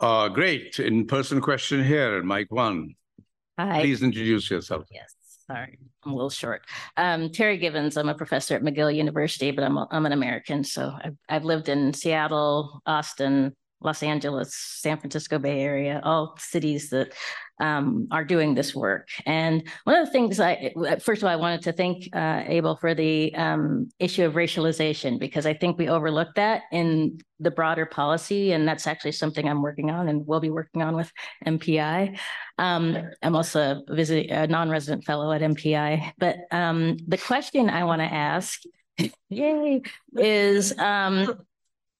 [0.00, 2.94] Uh, great, in-person question here, Mike one.
[3.58, 4.84] Hi, Please introduce yourself.
[4.92, 5.14] yes,
[5.46, 6.62] sorry, I'm a little short.
[6.98, 10.62] Um, Terri Givens, I'm a professor at McGill University, but I'm, a- I'm an American.
[10.64, 16.90] So I've, I've lived in Seattle, Austin, Los Angeles, San Francisco Bay Area, all cities
[16.90, 17.14] that
[17.60, 19.08] um, are doing this work.
[19.24, 22.76] And one of the things I, first of all, I wanted to thank uh, Abel
[22.76, 27.86] for the um, issue of racialization, because I think we overlook that in the broader
[27.86, 28.52] policy.
[28.52, 31.10] And that's actually something I'm working on and will be working on with
[31.46, 32.18] MPI.
[32.58, 37.84] Um, I'm also a visit, a non-resident fellow at MPI, but um, the question I
[37.84, 38.62] want to ask,
[39.28, 39.82] yay,
[40.16, 41.38] is um,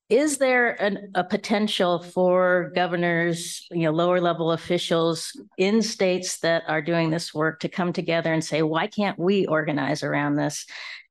[0.08, 6.62] is there an, a potential for governors, you know, lower level officials in states that
[6.68, 10.64] are doing this work to come together and say, why can't we organize around this?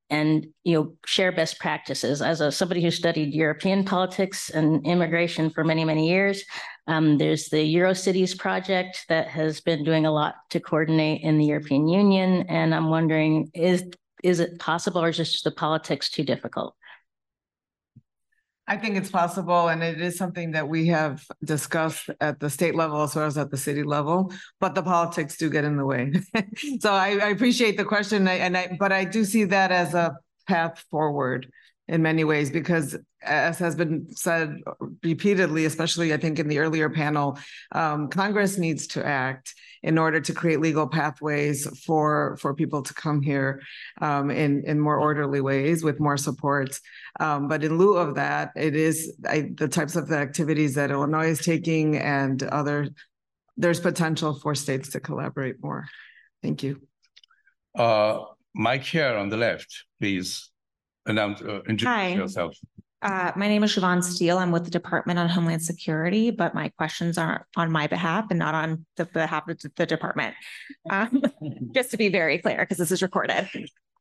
[0.10, 2.22] And you know, share best practices.
[2.22, 6.44] As a somebody who studied European politics and immigration for many, many years,
[6.88, 11.46] um, there's the Eurocities project that has been doing a lot to coordinate in the
[11.46, 12.46] European Union.
[12.48, 13.84] And I'm wondering, is
[14.24, 16.76] is it possible or is just the politics too difficult?
[18.68, 22.74] I think it's possible, and it is something that we have discussed at the state
[22.74, 25.86] level as well as at the city level, but the politics do get in the
[25.86, 26.12] way.
[26.80, 30.18] So I, I appreciate the question, and I, but I do see that as a
[30.48, 31.48] path forward
[31.88, 34.58] in many ways, because as has been said
[35.04, 37.38] repeatedly, especially I think in the earlier panel,
[37.72, 42.94] um, Congress needs to act in order to create legal pathways for, for people to
[42.94, 43.62] come here
[44.02, 46.82] um, in, in more orderly ways with more supports.
[47.20, 50.92] Um, but in lieu of that, it is I, the types of the activities that
[50.92, 52.90] Illinois is taking and other,
[53.58, 55.86] there's potential for states to collaborate more.
[56.42, 56.82] Thank you.
[57.78, 58.22] Uh,
[58.56, 60.50] Mike here on the left, please
[61.06, 61.70] announce, uh, Hi.
[61.70, 62.58] introduce yourself.
[63.02, 64.40] Uh, my name is Siobhan Steele.
[64.40, 68.40] I'm with the Department on Homeland Security, but my questions are on my behalf and
[68.40, 70.34] not on the behalf of the department.
[70.90, 71.22] Um,
[71.76, 73.48] just to be very clear, because this is recorded.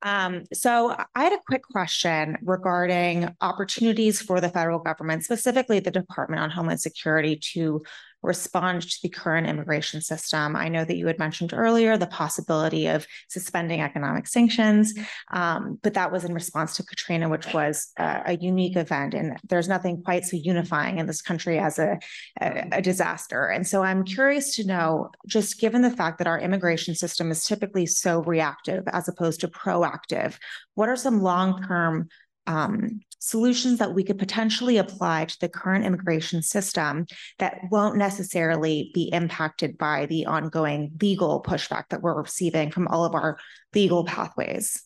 [0.01, 5.91] Um, so I had a quick question regarding opportunities for the federal government, specifically the
[5.91, 7.83] Department on Homeland Security to
[8.25, 10.57] respond to the current immigration system.
[10.57, 14.95] I know that you had mentioned earlier the possibility of suspending economic sanctions,
[15.33, 19.15] um, but that was in response to Katrina, which was a, a unique event.
[19.15, 21.99] And there's nothing quite so unifying in this country as a,
[22.41, 23.47] a, a disaster.
[23.47, 27.45] And so I'm curious to know, just given the fact that our immigration system is
[27.45, 30.39] typically so reactive as opposed to proactive,
[30.75, 32.09] what are some long-term
[32.47, 37.07] um, solutions that we could potentially apply to the current immigration system
[37.39, 43.05] that won't necessarily be impacted by the ongoing legal pushback that we're receiving from all
[43.05, 43.39] of our
[43.75, 44.83] legal pathways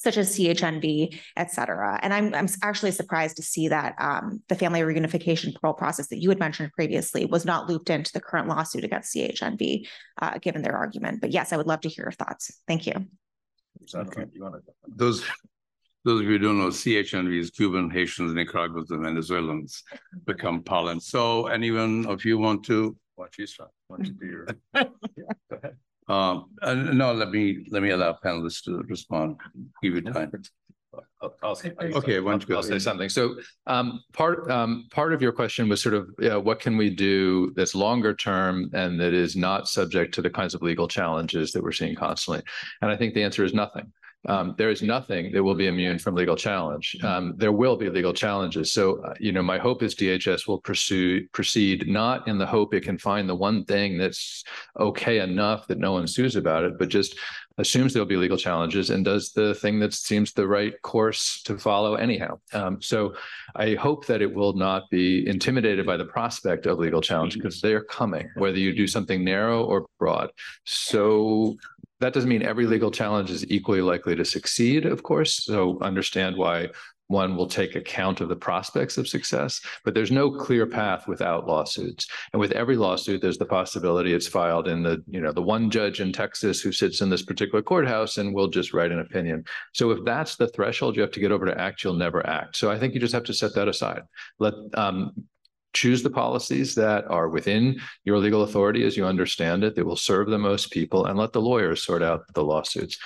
[0.00, 2.00] such as CHNV, et cetera.
[2.02, 6.22] And I'm, I'm actually surprised to see that um, the family reunification parole process that
[6.22, 9.86] you had mentioned previously was not looped into the current lawsuit against CHNV,
[10.22, 11.20] uh, given their argument.
[11.20, 12.50] But yes, I would love to hear your thoughts.
[12.66, 12.94] Thank you.
[13.94, 14.24] Okay.
[14.88, 15.22] Those,
[16.04, 19.82] those of you who don't know, CHNV is Cuban, Haitians, Nicaraguans, and Venezuelans
[20.24, 21.08] become parlance.
[21.08, 22.96] So anyone of you want to?
[23.16, 23.70] Watch you start.
[23.88, 24.46] Want to do your?
[24.74, 24.90] Go
[25.52, 25.76] ahead.
[26.08, 29.36] Um, uh, no, let me, let me allow panelists to respond,
[29.82, 30.32] give you time.
[31.22, 33.08] I'll- I'll say- Okay, why don't you go I'll say something.
[33.08, 33.36] So
[33.68, 37.52] um, part, um, part of your question was sort of, yeah, what can we do
[37.54, 41.62] that's longer term and that is not subject to the kinds of legal challenges that
[41.62, 42.42] we're seeing constantly?
[42.82, 43.92] And I think the answer is nothing.
[44.28, 46.96] Um, there is nothing that will be immune from legal challenge.
[47.02, 48.72] Um, there will be legal challenges.
[48.72, 52.74] So, uh, you know, my hope is DHS will pursue, proceed not in the hope
[52.74, 54.44] it can find the one thing that's
[54.78, 57.16] okay enough that no one sues about it, but just
[57.60, 61.58] assumes there'll be legal challenges and does the thing that seems the right course to
[61.58, 62.38] follow anyhow.
[62.52, 63.14] Um, so
[63.54, 67.60] I hope that it will not be intimidated by the prospect of legal challenge because
[67.60, 70.30] they're coming, whether you do something narrow or broad.
[70.64, 71.56] So
[72.00, 75.44] that doesn't mean every legal challenge is equally likely to succeed, of course.
[75.44, 76.68] So understand why
[77.10, 81.46] one will take account of the prospects of success, but there's no clear path without
[81.46, 82.06] lawsuits.
[82.32, 85.70] And with every lawsuit, there's the possibility it's filed in the, you know, the one
[85.70, 89.44] judge in Texas who sits in this particular courthouse and will just write an opinion.
[89.74, 92.56] So if that's the threshold you have to get over to act, you'll never act.
[92.56, 94.02] So I think you just have to set that aside.
[94.38, 95.10] Let um,
[95.72, 99.96] choose the policies that are within your legal authority as you understand it that will
[99.96, 102.98] serve the most people and let the lawyers sort out the lawsuits.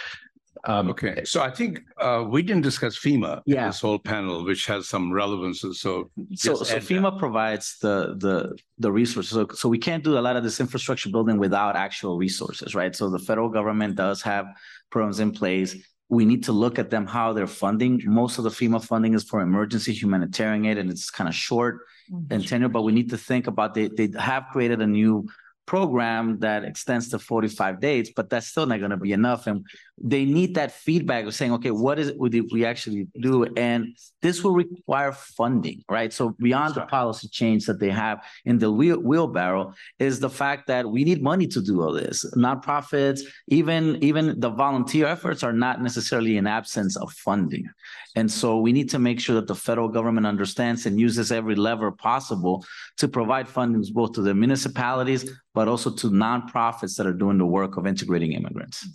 [0.66, 3.42] Um, Okay, so I think uh, we didn't discuss FEMA.
[3.46, 5.72] in This whole panel, which has some relevance, so.
[5.72, 6.88] So, so add that.
[6.88, 9.32] FEMA provides the, the, the resources.
[9.32, 12.96] So, so we can't do a lot of this infrastructure building without actual resources, right?
[12.96, 14.46] So the federal government does have
[14.90, 15.76] programs in place.
[16.08, 18.00] We need to look at them, how they're funding.
[18.06, 21.80] Most of the FEMA funding is for emergency humanitarian aid and it's kind of short
[22.10, 22.40] and mm-hmm.
[22.40, 25.26] tenure, but we need to think about, they, they have created a new
[25.66, 29.46] program that extends to forty-five days, but that's still not gonna be enough.
[29.46, 29.64] And
[29.98, 33.44] they need that feedback of saying, okay, what is it we did we actually do?
[33.56, 36.12] And this will require funding, right?
[36.12, 40.66] So beyond the policy change that they have in the wheel wheelbarrow is the fact
[40.66, 42.24] that we need money to do all this.
[42.36, 47.68] Nonprofits, even even the volunteer efforts are not necessarily in absence of funding.
[48.16, 51.54] And so we need to make sure that the federal government understands and uses every
[51.54, 52.64] lever possible
[52.98, 57.46] to provide fundings both to the municipalities, but also to nonprofits that are doing the
[57.46, 58.86] work of integrating immigrants.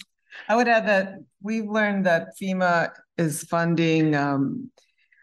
[0.48, 4.72] I would add that we've learned that FEMA is funding um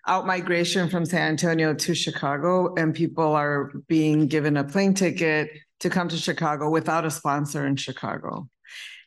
[0.06, 5.50] out migration from San Antonio to Chicago and people are being given a plane ticket
[5.80, 8.48] to come to Chicago without a sponsor in Chicago.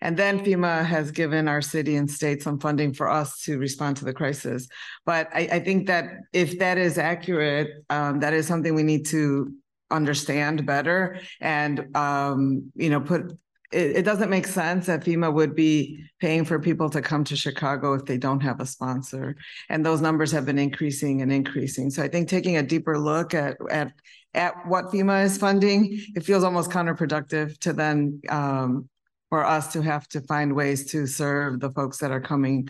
[0.01, 3.97] And then FEMA has given our city and state some funding for us to respond
[3.97, 4.67] to the crisis.
[5.05, 9.05] But I, I think that if that is accurate, um, that is something we need
[9.07, 9.53] to
[9.91, 13.37] understand better and, um, you know, put
[13.71, 17.35] it, it doesn't make sense that FEMA would be paying for people to come to
[17.35, 19.35] Chicago if they don't have a sponsor.
[19.69, 21.89] And those numbers have been increasing and increasing.
[21.89, 23.93] So I think taking a deeper look at, at,
[24.33, 28.89] at what FEMA is funding, it feels almost counterproductive to then, um,
[29.29, 32.67] for us to have to find ways to serve the folks that are coming,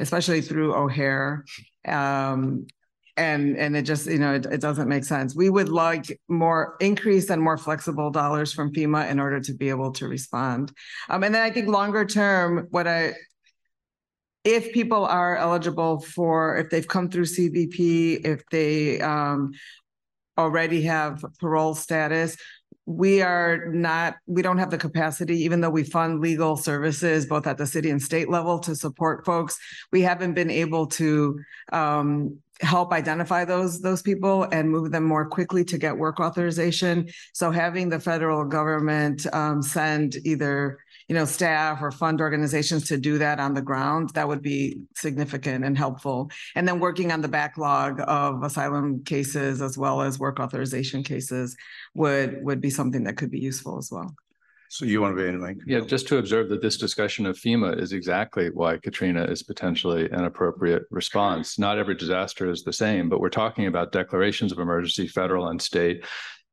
[0.00, 1.44] especially through O'Hare.
[1.86, 2.66] Um,
[3.18, 5.34] and, and it just, you know, it, it doesn't make sense.
[5.34, 9.68] We would like more increase and more flexible dollars from FEMA in order to be
[9.68, 10.72] able to respond.
[11.10, 13.14] Um, and then I think longer term, what I,
[14.44, 19.52] if people are eligible for, if they've come through CBP, if they, um,
[20.38, 22.36] already have parole status,
[22.86, 27.46] we are not, we don't have the capacity, even though we fund legal services both
[27.46, 29.58] at the city and state level to support folks.
[29.92, 31.38] We haven't been able to
[31.70, 37.08] um help identify those those people and move them more quickly to get work authorization.
[37.32, 40.78] So having the federal government um send either
[41.08, 44.82] you know, staff or fund organizations to do that on the ground, that would be
[44.94, 46.30] significant and helpful.
[46.54, 51.56] And then working on the backlog of asylum cases as well as work authorization cases
[51.94, 54.14] would, would be something that could be useful as well.
[54.70, 55.56] So you want to be in, Mike?
[55.66, 60.10] Yeah, just to observe that this discussion of FEMA is exactly why Katrina is potentially
[60.10, 61.58] an appropriate response.
[61.58, 65.60] Not every disaster is the same, but we're talking about declarations of emergency, federal and
[65.60, 66.04] state.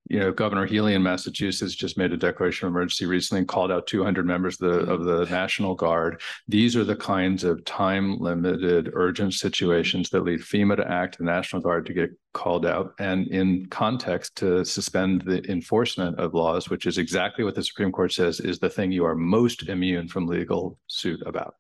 [0.08, 3.72] You know, Governor Healey in Massachusetts just made a declaration of emergency recently and called
[3.72, 4.92] out 200 members of the, mm-hmm.
[4.92, 6.22] of the National Guard.
[6.48, 11.24] These are the kinds of time limited urgent situations that lead FEMA to act, the
[11.24, 16.70] National Guard to get called out, and in context to suspend the enforcement of laws,
[16.70, 20.08] which is exactly what the Supreme Court says is the thing you are most immune
[20.08, 21.56] from legal suit about.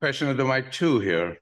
[0.00, 1.38] Question of the mic two here.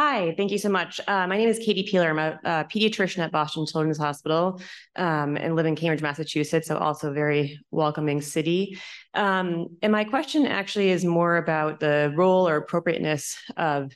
[0.00, 1.00] Hi, thank you so much.
[1.08, 2.10] Uh, my name is Katie Peeler.
[2.10, 4.60] I'm a, a pediatrician at Boston Children's Hospital
[4.94, 8.78] um, and live in Cambridge, Massachusetts, so also a very welcoming city.
[9.14, 13.90] Um, and my question actually is more about the role or appropriateness of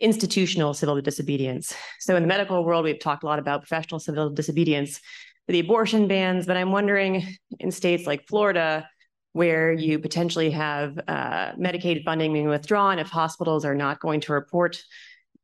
[0.00, 1.74] institutional civil disobedience.
[1.98, 5.00] So in the medical world, we've talked a lot about professional civil disobedience,
[5.46, 7.26] the abortion bans, but I'm wondering
[7.58, 8.86] in states like Florida,
[9.32, 14.34] where you potentially have uh, Medicaid funding being withdrawn if hospitals are not going to
[14.34, 14.82] report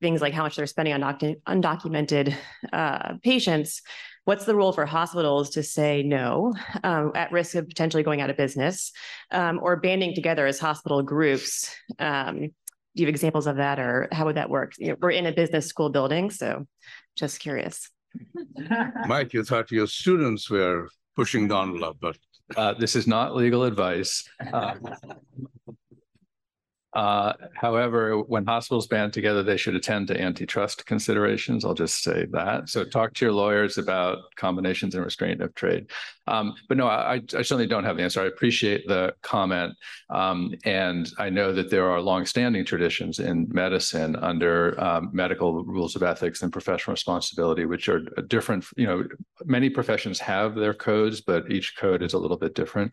[0.05, 2.37] things like how much they're spending on docu- undocumented
[2.75, 3.81] uh, patients,
[4.27, 6.53] what's the role for hospitals to say no
[6.83, 8.93] um, at risk of potentially going out of business
[9.31, 11.75] um, or banding together as hospital groups?
[11.99, 12.35] Um,
[12.95, 14.73] do you have examples of that or how would that work?
[14.79, 16.67] You know, we're in a business school building, so
[17.17, 17.91] just curious.
[19.09, 22.17] Mike, you thought your students were pushing the envelope, but
[22.57, 24.13] Uh, this is not legal advice.
[24.53, 24.75] Uh,
[26.95, 31.65] Uh, however, when hospitals band together, they should attend to antitrust considerations.
[31.65, 32.69] I'll just say that.
[32.69, 35.91] So talk to your lawyers about combinations and restraint of trade.
[36.27, 38.23] Um, but no, I, I certainly don't have the answer.
[38.23, 39.75] I appreciate the comment.
[40.09, 45.97] Um, and I know that there are longstanding traditions in medicine under um, medical rules
[45.97, 48.65] of ethics and professional responsibility, which are different.
[48.77, 49.05] You know,
[49.45, 52.93] many professions have their codes, but each code is a little bit different.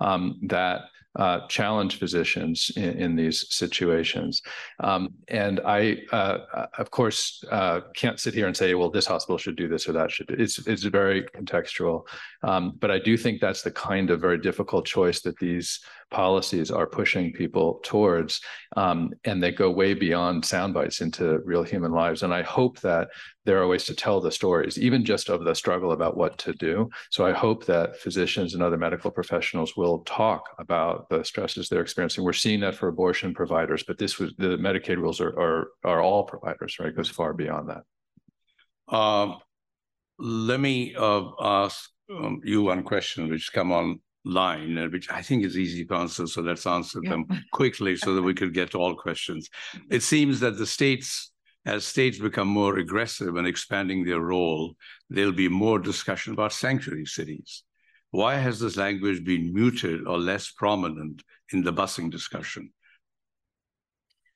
[0.00, 0.82] Um, that
[1.16, 4.42] uh, challenge physicians in, in these situations.
[4.80, 9.38] Um, and I, uh, of course, uh, can't sit here and say, well, this hospital
[9.38, 10.30] should do this or that should.
[10.30, 12.06] It's it's very contextual,
[12.42, 15.80] um, but I do think that's the kind of very difficult choice that these
[16.10, 18.40] policies are pushing people towards,
[18.76, 22.22] um, and they go way beyond sound bites into real human lives.
[22.22, 23.08] And I hope that
[23.44, 26.52] there are ways to tell the stories, even just of the struggle about what to
[26.52, 26.88] do.
[27.10, 31.80] So I hope that physicians and other medical professionals will talk about the stresses they're
[31.82, 32.24] experiencing.
[32.24, 36.02] We're seeing that for abortion providers, but this was the Medicaid rules are are, are
[36.02, 36.88] all providers, right?
[36.90, 38.94] It goes far beyond that.
[38.94, 39.38] Um,
[40.18, 45.44] let me uh, ask um, you one question which come online, uh, which I think
[45.44, 46.26] is easy to answer.
[46.26, 47.10] So let's answer Yeah.
[47.10, 49.48] them quickly so that we could get to all questions.
[49.90, 51.31] It seems that the states,
[51.64, 54.74] as states become more aggressive in expanding their role,
[55.10, 57.62] there'll be more discussion about sanctuary cities.
[58.10, 61.22] Why has this language been muted or less prominent
[61.52, 62.72] in the busing discussion?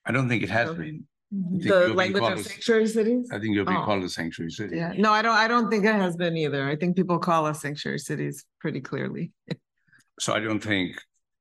[0.06, 1.04] I don't think it has been.
[1.34, 1.68] Mm-hmm.
[1.68, 3.28] The language of sanctuary cities?
[3.32, 3.82] I think you'll be Oh.
[3.84, 4.76] called a sanctuary city.
[4.76, 6.68] Yeah, no, I don't, I don't think it has been either.
[6.68, 9.32] I think people call us sanctuary cities pretty clearly.
[10.18, 10.96] So I don't think,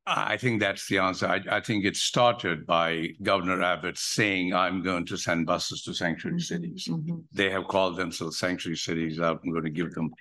[0.08, 1.28] I think that's the answer.
[1.28, 5.94] I, I think it started by Governor Abbott saying, I'm going to send buses to
[5.94, 6.88] sanctuary cities.
[6.88, 7.24] Mhm.
[7.34, 9.20] They have called themselves sanctuary cities.
[9.20, 10.12] I'm going to give them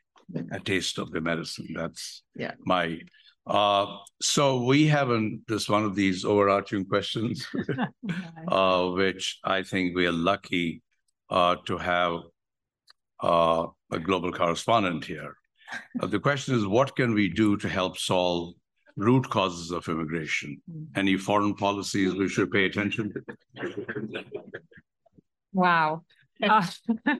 [0.53, 1.69] a taste of the medicine.
[1.75, 2.53] That's Yeah.
[2.65, 2.99] my,
[3.47, 7.47] uh, so we haven't, just one of these overarching questions,
[8.49, 10.81] uh, which I think we are lucky
[11.29, 12.21] uh, to have
[13.23, 15.37] uh, a global correspondent here.
[16.01, 18.55] Uh, the question is, what can we do to help solve
[18.97, 20.61] root causes of immigration?
[20.97, 24.25] Any foreign policies we should pay attention to?
[25.53, 26.03] Wow.
[26.43, 26.67] Uh,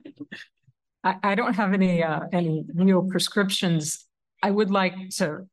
[1.05, 4.05] I, I don't have any, uh, any real prescriptions.
[4.43, 5.47] I would like to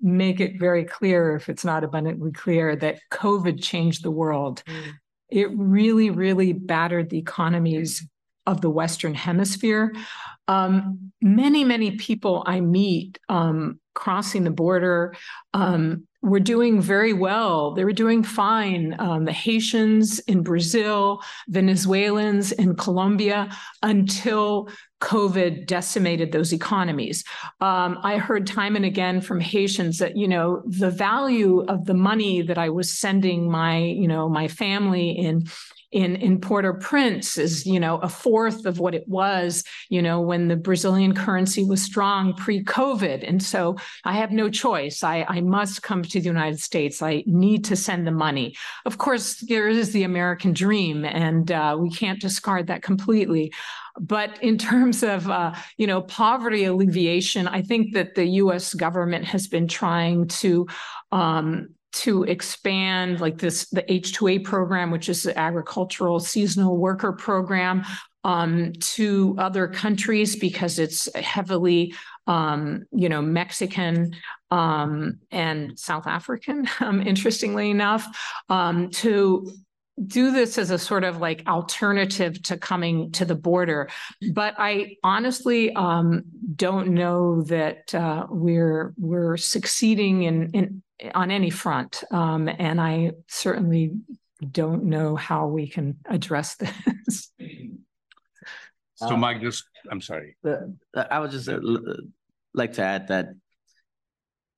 [0.00, 4.64] make it very clear, if it's not abundantly clear, that COVID changed the world.
[4.66, 4.92] Mm.
[5.30, 8.04] It really, really battered the economies
[8.46, 9.94] of the Western Hemisphere.
[10.48, 15.14] Um, many, many people I meet um, crossing the border
[15.54, 17.72] um, were doing very well.
[17.74, 18.96] They were doing fine.
[18.98, 24.68] Um, the Haitians in Brazil, Venezuelans in Colombia, until
[25.00, 27.24] COVID decimated those economies.
[27.60, 31.94] Um, I heard time and again from Haitians that, you know, the value of the
[31.94, 35.44] money that I was sending my, you know, my family in
[35.94, 40.48] in in Port-au-Prince is, you know, a fourth of what it was, you know, when
[40.48, 43.26] the Brazilian currency was strong pre-COVID.
[43.26, 45.04] And so I have no choice.
[45.04, 47.00] I, I must come to the United States.
[47.00, 48.56] I need to send the money.
[48.84, 53.52] Of course, there is the American dream, and uh, we can't discard that completely.
[54.00, 58.74] But in terms of, uh, you know, poverty alleviation, I think that the U.S.
[58.74, 60.66] government has been trying to
[61.12, 67.84] um, to expand like this the H2A program, which is the agricultural seasonal worker program,
[68.24, 71.94] um, to other countries because it's heavily
[72.26, 74.14] um, you know, Mexican
[74.50, 78.06] um, and South African, um, interestingly enough,
[78.48, 79.52] um, to
[80.06, 83.88] do this as a sort of like alternative to coming to the border.
[84.32, 86.24] But I honestly um,
[86.56, 90.82] don't know that uh, we're we're succeeding in, in
[91.14, 93.92] on any front, um, and I certainly
[94.50, 96.56] don't know how we can address
[97.06, 97.30] this.
[98.96, 100.36] So Mike, just, I'm sorry.
[100.42, 101.96] The- I would just uh, uh,
[102.54, 103.28] like to add that,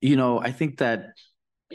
[0.01, 1.13] you know, I think that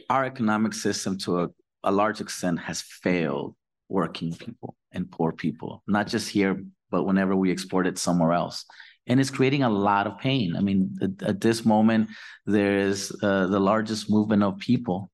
[0.08, 1.48] our economic system to a,
[1.84, 3.56] a large extent has failed
[3.88, 8.64] working people and poor people, not just here, but whenever we export it somewhere else.
[9.06, 10.54] And it's creating a lot of pain.
[10.56, 12.10] I mean, at, at this moment,
[12.46, 15.10] there is uh, the largest movement of people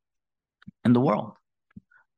[0.84, 1.32] in the world.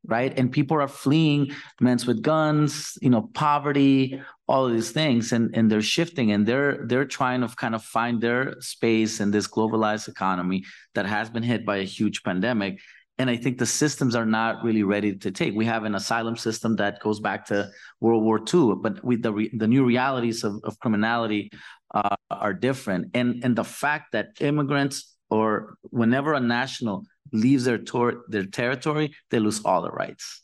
[0.07, 0.37] right?
[0.39, 5.55] And people are fleeing men with guns, you know, poverty, all of these things, and
[5.55, 9.47] and they're shifting and they're they're trying to kind of find their space in this
[9.47, 10.65] globalized economy
[10.95, 12.81] that has been hit by a huge pandemic.
[13.21, 15.53] And I think the systems are not really ready to take.
[15.55, 17.69] We have an asylum system that goes back to
[18.01, 21.51] World War II, but with the re- the new realities of, of criminality
[21.95, 23.11] uh, are different.
[23.13, 29.13] And and the fact that immigrants or whenever a national leaves their tor- their territory,
[29.31, 30.41] they lose all the rights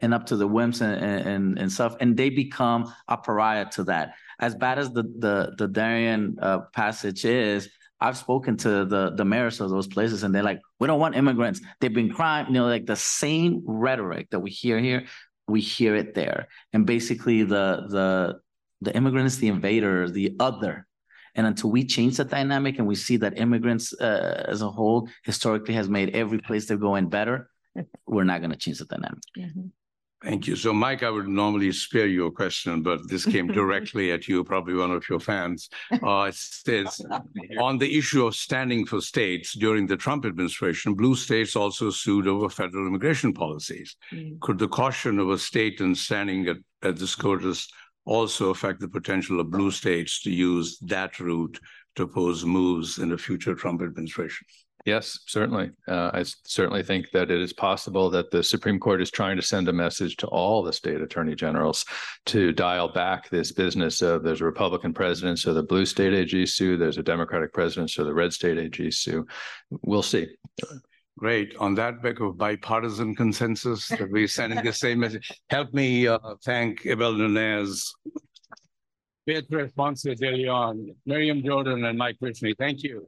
[0.00, 1.00] and up to the whims and,
[1.32, 1.94] and, and stuff.
[2.00, 4.14] And they become a pariah to that.
[4.40, 7.68] As bad as the the the Darien uh, passage is,
[8.00, 11.16] I've spoken to the the mayors of those places, and they're like, "We don't want
[11.16, 11.60] immigrants.
[11.80, 15.06] They've been crime." You know, like the same rhetoric that we hear here,
[15.46, 16.48] we hear it there.
[16.72, 18.40] And basically, the the
[18.80, 20.86] the immigrant is the invader, the other.
[21.34, 25.08] And until we change the dynamic and we see that immigrants uh, as a whole
[25.22, 27.50] historically has made every place they're going better,
[28.06, 29.20] we're not going to change the dynamic.
[30.22, 30.54] Thank you.
[30.54, 34.44] So, Mike, I would normally spare you a question, but this came directly at you,
[34.44, 35.70] probably one of your fans.
[35.90, 37.00] Uh, it says,
[37.60, 42.28] on the issue of standing for states during the Trump administration, blue states also sued
[42.28, 43.96] over federal immigration policies.
[44.40, 47.68] Could the caution of a state in standing at, at the SCOTUS
[48.04, 51.58] also affect the potential of blue states to use that route
[51.96, 54.46] to oppose moves in a future Trump administration?
[54.86, 55.70] Yes, certainly.
[55.86, 59.42] Uh, I certainly think that it is possible that the Supreme Court is trying to
[59.42, 61.84] send a message to all the state attorney generals
[62.26, 66.46] to dial back this business of there's a Republican president, so the blue state AG
[66.46, 69.26] sue, there's a Democratic president, so the red state AG sue.
[69.82, 70.28] We'll see.
[71.18, 71.54] Great.
[71.56, 75.30] On that back of bipartisan consensus that we're sending the same message.
[75.50, 77.86] Help me uh, thank Abel Nuñez,
[79.26, 82.54] Beatriz Ponce de León, Miriam Jordan, and Mike Wishnie.
[82.56, 83.06] Thank you.